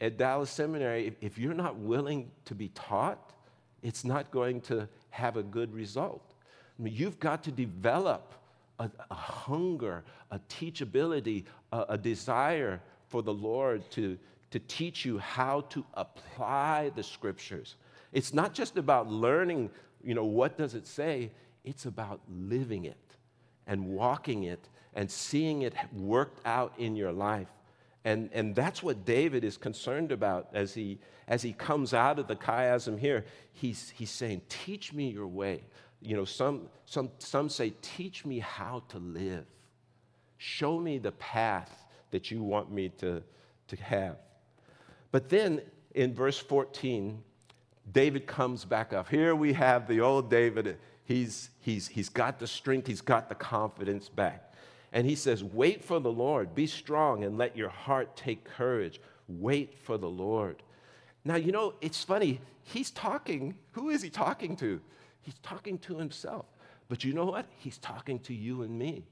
at 0.00 0.16
Dallas 0.16 0.50
Seminary. 0.50 1.14
If 1.20 1.38
you're 1.38 1.54
not 1.54 1.76
willing 1.76 2.30
to 2.46 2.54
be 2.54 2.68
taught, 2.70 3.34
it's 3.82 4.04
not 4.04 4.30
going 4.30 4.62
to 4.62 4.88
have 5.10 5.36
a 5.36 5.42
good 5.42 5.72
result. 5.72 6.34
I 6.78 6.82
mean, 6.82 6.94
you've 6.94 7.20
got 7.20 7.44
to 7.44 7.52
develop 7.52 8.34
a, 8.78 8.90
a 9.10 9.14
hunger, 9.14 10.02
a 10.30 10.38
teachability, 10.48 11.44
a, 11.72 11.84
a 11.90 11.98
desire 11.98 12.80
for 13.08 13.22
the 13.22 13.34
Lord 13.34 13.88
to, 13.92 14.18
to 14.50 14.58
teach 14.58 15.04
you 15.04 15.18
how 15.18 15.62
to 15.62 15.84
apply 15.94 16.90
the 16.94 17.02
scriptures. 17.02 17.76
It's 18.12 18.34
not 18.34 18.52
just 18.52 18.76
about 18.76 19.08
learning, 19.08 19.70
you 20.02 20.14
know, 20.14 20.24
what 20.24 20.58
does 20.58 20.74
it 20.74 20.86
say? 20.86 21.30
It's 21.64 21.86
about 21.86 22.20
living 22.28 22.84
it 22.84 22.96
and 23.66 23.86
walking 23.86 24.44
it 24.44 24.68
and 24.94 25.10
seeing 25.10 25.62
it 25.62 25.74
worked 25.92 26.44
out 26.44 26.74
in 26.78 26.96
your 26.96 27.12
life. 27.12 27.48
And, 28.04 28.30
and 28.32 28.54
that's 28.54 28.82
what 28.82 29.04
David 29.04 29.44
is 29.44 29.56
concerned 29.56 30.10
about 30.10 30.48
as 30.52 30.74
he, 30.74 30.98
as 31.28 31.42
he 31.42 31.52
comes 31.52 31.92
out 31.92 32.18
of 32.18 32.26
the 32.26 32.36
chiasm 32.36 32.98
here. 32.98 33.24
He's, 33.52 33.90
he's 33.90 34.10
saying, 34.10 34.42
Teach 34.48 34.92
me 34.92 35.10
your 35.10 35.26
way. 35.26 35.62
You 36.00 36.16
know, 36.16 36.24
some, 36.24 36.68
some, 36.86 37.10
some 37.18 37.50
say, 37.50 37.74
Teach 37.82 38.24
me 38.24 38.38
how 38.38 38.82
to 38.88 38.98
live. 38.98 39.44
Show 40.38 40.78
me 40.78 40.96
the 40.96 41.12
path 41.12 41.84
that 42.10 42.30
you 42.30 42.42
want 42.42 42.72
me 42.72 42.88
to, 42.98 43.22
to 43.68 43.76
have. 43.76 44.16
But 45.12 45.28
then 45.28 45.62
in 45.94 46.14
verse 46.14 46.38
14, 46.38 47.22
David 47.92 48.26
comes 48.26 48.64
back 48.64 48.92
up. 48.92 49.08
Here 49.08 49.34
we 49.34 49.52
have 49.54 49.88
the 49.88 50.00
old 50.00 50.30
David. 50.30 50.78
He's, 51.04 51.50
he's, 51.60 51.88
he's 51.88 52.08
got 52.08 52.38
the 52.38 52.46
strength, 52.46 52.86
he's 52.86 53.00
got 53.00 53.28
the 53.28 53.34
confidence 53.34 54.08
back. 54.08 54.54
And 54.92 55.06
he 55.06 55.14
says, 55.14 55.42
Wait 55.42 55.84
for 55.84 56.00
the 56.00 56.12
Lord, 56.12 56.54
be 56.54 56.66
strong, 56.66 57.24
and 57.24 57.38
let 57.38 57.56
your 57.56 57.68
heart 57.68 58.16
take 58.16 58.44
courage. 58.44 59.00
Wait 59.28 59.76
for 59.78 59.98
the 59.98 60.08
Lord. 60.08 60.62
Now, 61.24 61.36
you 61.36 61.52
know, 61.52 61.74
it's 61.80 62.02
funny. 62.02 62.40
He's 62.62 62.90
talking. 62.90 63.56
Who 63.72 63.90
is 63.90 64.02
he 64.02 64.10
talking 64.10 64.56
to? 64.56 64.80
He's 65.22 65.38
talking 65.42 65.78
to 65.80 65.98
himself. 65.98 66.46
But 66.88 67.04
you 67.04 67.12
know 67.12 67.26
what? 67.26 67.46
He's 67.58 67.78
talking 67.78 68.18
to 68.20 68.34
you 68.34 68.62
and 68.62 68.76
me. 68.76 69.04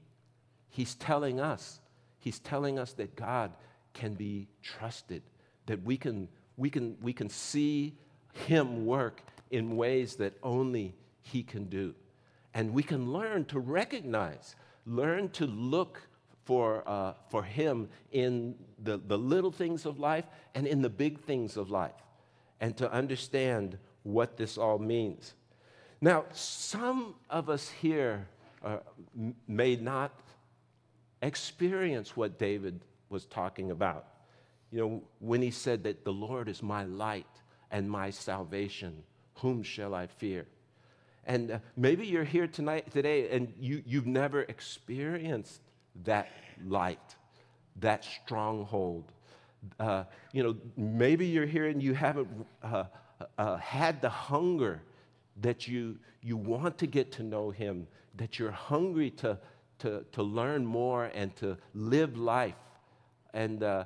He's 0.69 0.95
telling 0.95 1.39
us. 1.39 1.79
He's 2.19 2.39
telling 2.39 2.77
us 2.77 2.93
that 2.93 3.15
God 3.15 3.51
can 3.93 4.13
be 4.13 4.47
trusted 4.61 5.23
that 5.69 5.83
we 5.83 5.97
can, 5.97 6.27
we 6.57 6.69
can, 6.69 6.97
we 6.99 7.13
can 7.13 7.29
see 7.29 7.93
Him 8.33 8.87
work 8.87 9.21
in 9.51 9.77
ways 9.77 10.15
that 10.15 10.33
only 10.41 10.95
He 11.21 11.43
can 11.43 11.65
do. 11.65 11.93
And 12.55 12.73
we 12.73 12.81
can 12.81 13.13
learn 13.13 13.45
to 13.45 13.59
recognize, 13.59 14.55
learn 14.87 15.29
to 15.29 15.45
look 15.45 16.01
for, 16.45 16.83
uh, 16.89 17.13
for 17.29 17.43
Him 17.43 17.87
in 18.11 18.55
the, 18.81 18.97
the 18.97 19.17
little 19.17 19.51
things 19.51 19.85
of 19.85 19.99
life 19.99 20.25
and 20.55 20.65
in 20.65 20.81
the 20.81 20.89
big 20.89 21.19
things 21.19 21.55
of 21.55 21.69
life, 21.69 22.01
and 22.59 22.75
to 22.77 22.91
understand 22.91 23.77
what 24.01 24.37
this 24.37 24.57
all 24.57 24.79
means. 24.79 25.35
Now, 26.01 26.25
some 26.33 27.13
of 27.29 27.47
us 27.47 27.69
here 27.69 28.27
uh, 28.65 28.77
may 29.47 29.75
not 29.75 30.11
experience 31.21 32.17
what 32.17 32.39
David 32.39 32.81
was 33.09 33.25
talking 33.25 33.69
about. 33.69 34.08
You 34.71 34.79
know, 34.79 35.03
when 35.19 35.41
he 35.41 35.51
said 35.51 35.83
that 35.83 36.03
the 36.03 36.13
Lord 36.13 36.47
is 36.47 36.61
my 36.61 36.83
light 36.83 37.25
and 37.71 37.89
my 37.89 38.09
salvation, 38.09 39.03
whom 39.35 39.63
shall 39.63 39.95
I 39.95 40.07
fear? 40.07 40.45
And 41.25 41.51
uh, 41.51 41.59
maybe 41.75 42.05
you're 42.05 42.23
here 42.23 42.47
tonight, 42.47 42.91
today, 42.91 43.29
and 43.29 43.53
you, 43.59 43.83
you've 43.85 44.07
never 44.07 44.41
experienced 44.43 45.61
that 46.03 46.29
light, 46.65 47.15
that 47.77 48.03
stronghold. 48.03 49.11
Uh, 49.79 50.05
you 50.31 50.43
know, 50.43 50.55
maybe 50.77 51.25
you're 51.25 51.45
here 51.45 51.67
and 51.67 51.81
you 51.83 51.93
haven't 51.93 52.27
uh, 52.63 52.85
uh, 53.37 53.57
had 53.57 54.01
the 54.01 54.09
hunger 54.09 54.81
that 55.41 55.67
you, 55.67 55.97
you 56.21 56.37
want 56.37 56.77
to 56.77 56.87
get 56.87 57.11
to 57.13 57.23
know 57.23 57.49
Him, 57.49 57.87
that 58.15 58.39
you're 58.39 58.51
hungry 58.51 59.09
to, 59.11 59.37
to, 59.79 60.05
to 60.11 60.23
learn 60.23 60.65
more 60.65 61.05
and 61.13 61.35
to 61.37 61.57
live 61.73 62.17
life 62.17 62.55
And 63.33 63.63
uh, 63.63 63.85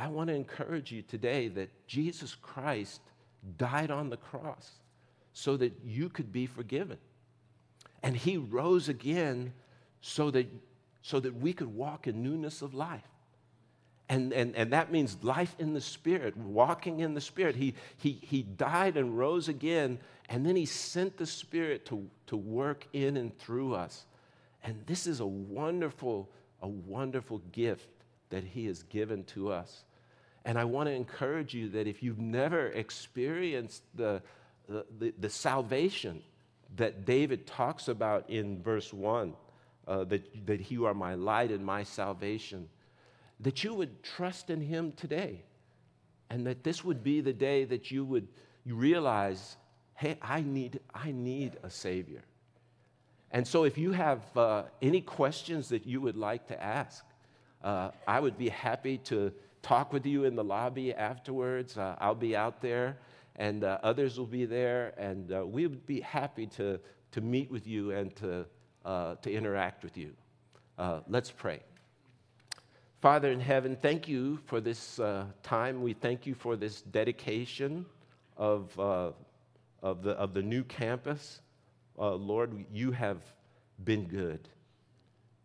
I 0.00 0.08
want 0.08 0.28
to 0.28 0.34
encourage 0.34 0.90
you 0.90 1.02
today 1.02 1.48
that 1.48 1.86
Jesus 1.86 2.34
Christ 2.34 3.02
died 3.58 3.90
on 3.90 4.08
the 4.08 4.16
cross 4.16 4.70
so 5.34 5.58
that 5.58 5.74
you 5.84 6.08
could 6.08 6.32
be 6.32 6.46
forgiven. 6.46 6.96
And 8.02 8.16
he 8.16 8.38
rose 8.38 8.88
again 8.88 9.52
so 10.00 10.30
that, 10.30 10.46
so 11.02 11.20
that 11.20 11.36
we 11.36 11.52
could 11.52 11.74
walk 11.74 12.06
in 12.06 12.22
newness 12.22 12.62
of 12.62 12.72
life. 12.72 13.04
And, 14.08 14.32
and, 14.32 14.56
and 14.56 14.72
that 14.72 14.90
means 14.90 15.18
life 15.22 15.54
in 15.58 15.74
the 15.74 15.82
Spirit, 15.82 16.34
walking 16.34 17.00
in 17.00 17.12
the 17.12 17.20
Spirit. 17.20 17.54
He, 17.54 17.74
he, 17.98 18.18
he 18.22 18.42
died 18.42 18.96
and 18.96 19.18
rose 19.18 19.48
again, 19.48 19.98
and 20.30 20.46
then 20.46 20.56
He 20.56 20.64
sent 20.64 21.18
the 21.18 21.26
Spirit 21.26 21.84
to, 21.86 22.08
to 22.28 22.38
work 22.38 22.88
in 22.94 23.18
and 23.18 23.38
through 23.38 23.74
us. 23.74 24.06
And 24.64 24.82
this 24.86 25.06
is 25.06 25.20
a 25.20 25.26
wonderful, 25.26 26.30
a 26.62 26.66
wonderful 26.66 27.42
gift 27.52 27.86
that 28.30 28.44
He 28.44 28.64
has 28.66 28.82
given 28.84 29.24
to 29.24 29.52
us. 29.52 29.84
And 30.44 30.58
I 30.58 30.64
want 30.64 30.88
to 30.88 30.92
encourage 30.92 31.54
you 31.54 31.68
that 31.70 31.86
if 31.86 32.02
you've 32.02 32.18
never 32.18 32.68
experienced 32.68 33.82
the, 33.94 34.22
the, 34.68 34.86
the, 34.98 35.14
the 35.18 35.30
salvation 35.30 36.22
that 36.76 37.04
David 37.04 37.46
talks 37.46 37.88
about 37.88 38.30
in 38.30 38.62
verse 38.62 38.92
1, 38.92 39.34
uh, 39.86 40.04
that, 40.04 40.46
that 40.46 40.70
you 40.70 40.86
are 40.86 40.94
my 40.94 41.14
light 41.14 41.50
and 41.50 41.64
my 41.64 41.82
salvation, 41.82 42.68
that 43.40 43.64
you 43.64 43.74
would 43.74 44.02
trust 44.02 44.50
in 44.50 44.60
him 44.60 44.92
today. 44.92 45.42
And 46.30 46.46
that 46.46 46.62
this 46.62 46.84
would 46.84 47.02
be 47.02 47.20
the 47.20 47.32
day 47.32 47.64
that 47.64 47.90
you 47.90 48.04
would 48.04 48.28
realize, 48.64 49.56
hey, 49.94 50.16
I 50.22 50.42
need, 50.42 50.80
I 50.94 51.10
need 51.10 51.56
a 51.62 51.70
Savior. 51.70 52.22
And 53.32 53.46
so 53.46 53.64
if 53.64 53.78
you 53.78 53.92
have 53.92 54.36
uh, 54.36 54.64
any 54.80 55.00
questions 55.00 55.68
that 55.68 55.86
you 55.86 56.00
would 56.00 56.16
like 56.16 56.46
to 56.48 56.62
ask, 56.62 57.04
uh, 57.62 57.90
I 58.06 58.20
would 58.20 58.38
be 58.38 58.48
happy 58.48 58.98
to 58.98 59.32
talk 59.62 59.92
with 59.92 60.06
you 60.06 60.24
in 60.24 60.34
the 60.34 60.44
lobby 60.44 60.94
afterwards. 60.94 61.76
Uh, 61.76 61.96
I'll 61.98 62.14
be 62.14 62.36
out 62.36 62.60
there, 62.60 62.98
and 63.36 63.64
uh, 63.64 63.78
others 63.82 64.18
will 64.18 64.26
be 64.26 64.44
there, 64.44 64.94
and 64.96 65.32
uh, 65.32 65.46
we 65.46 65.66
would 65.66 65.86
be 65.86 66.00
happy 66.00 66.46
to, 66.46 66.80
to 67.12 67.20
meet 67.20 67.50
with 67.50 67.66
you 67.66 67.92
and 67.92 68.14
to, 68.16 68.46
uh, 68.84 69.14
to 69.16 69.32
interact 69.32 69.84
with 69.84 69.96
you. 69.96 70.12
let's 71.08 71.30
pray. 71.30 71.60
Father 73.00 73.32
in 73.32 73.40
heaven, 73.40 73.78
thank 73.80 74.08
you 74.08 74.38
for 74.44 74.60
this 74.60 75.00
uh, 75.00 75.24
time. 75.42 75.80
We 75.80 75.94
thank 75.94 76.26
you 76.26 76.34
for 76.34 76.54
this 76.54 76.82
dedication 76.82 77.86
of, 78.36 78.78
uh, 78.78 79.12
of, 79.82 80.02
the, 80.02 80.10
of 80.10 80.34
the 80.34 80.42
new 80.42 80.62
campus. 80.64 81.40
Uh, 81.98 82.14
Lord, 82.14 82.66
you 82.70 82.90
have 82.92 83.22
been 83.82 84.04
good. 84.06 84.46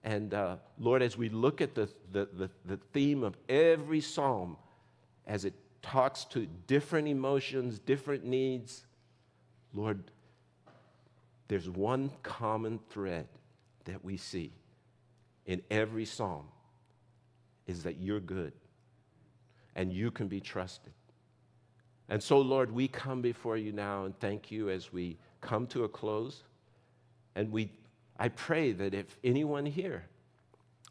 And 0.05 0.35
uh, 0.35 0.57
Lord, 0.79 1.01
as 1.01 1.17
we 1.17 1.29
look 1.29 1.61
at 1.61 1.73
the, 1.73 1.89
the, 2.11 2.29
the, 2.31 2.49
the 2.63 2.77
theme 2.93 3.23
of 3.23 3.35
every 3.49 3.99
psalm, 3.99 4.55
as 5.25 5.45
it 5.45 5.53
talks 5.81 6.25
to 6.25 6.47
different 6.67 7.07
emotions, 7.07 7.79
different 7.79 8.23
needs, 8.23 8.85
Lord, 9.73 10.03
there's 11.47 11.67
one 11.67 12.11
common 12.21 12.79
thread 12.91 13.27
that 13.85 14.05
we 14.05 14.17
see 14.17 14.51
in 15.47 15.61
every 15.71 16.05
psalm 16.05 16.45
is 17.65 17.83
that 17.83 17.97
you're 17.97 18.19
good 18.19 18.53
and 19.75 19.91
you 19.91 20.11
can 20.11 20.27
be 20.27 20.39
trusted. 20.39 20.93
And 22.09 22.21
so, 22.21 22.39
Lord, 22.39 22.71
we 22.71 22.87
come 22.87 23.23
before 23.23 23.57
you 23.57 23.71
now 23.71 24.05
and 24.05 24.17
thank 24.19 24.51
you 24.51 24.69
as 24.69 24.93
we 24.93 25.17
come 25.41 25.65
to 25.67 25.83
a 25.83 25.89
close. 25.89 26.43
And 27.35 27.51
we, 27.51 27.71
I 28.17 28.29
pray 28.29 28.71
that 28.73 28.93
if 28.93 29.17
anyone 29.23 29.65
here 29.65 30.05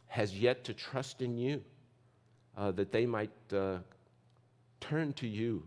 has 0.08 0.38
yet 0.38 0.64
to 0.64 0.74
trust 0.74 1.22
in 1.22 1.36
you, 1.36 1.62
uh, 2.56 2.70
that 2.72 2.92
they 2.92 3.06
might 3.06 3.32
uh, 3.52 3.78
turn 4.80 5.12
to 5.14 5.26
you 5.26 5.66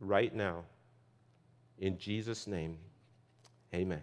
right 0.00 0.34
now. 0.34 0.64
In 1.78 1.98
Jesus' 1.98 2.46
name, 2.46 2.78
amen. 3.74 4.02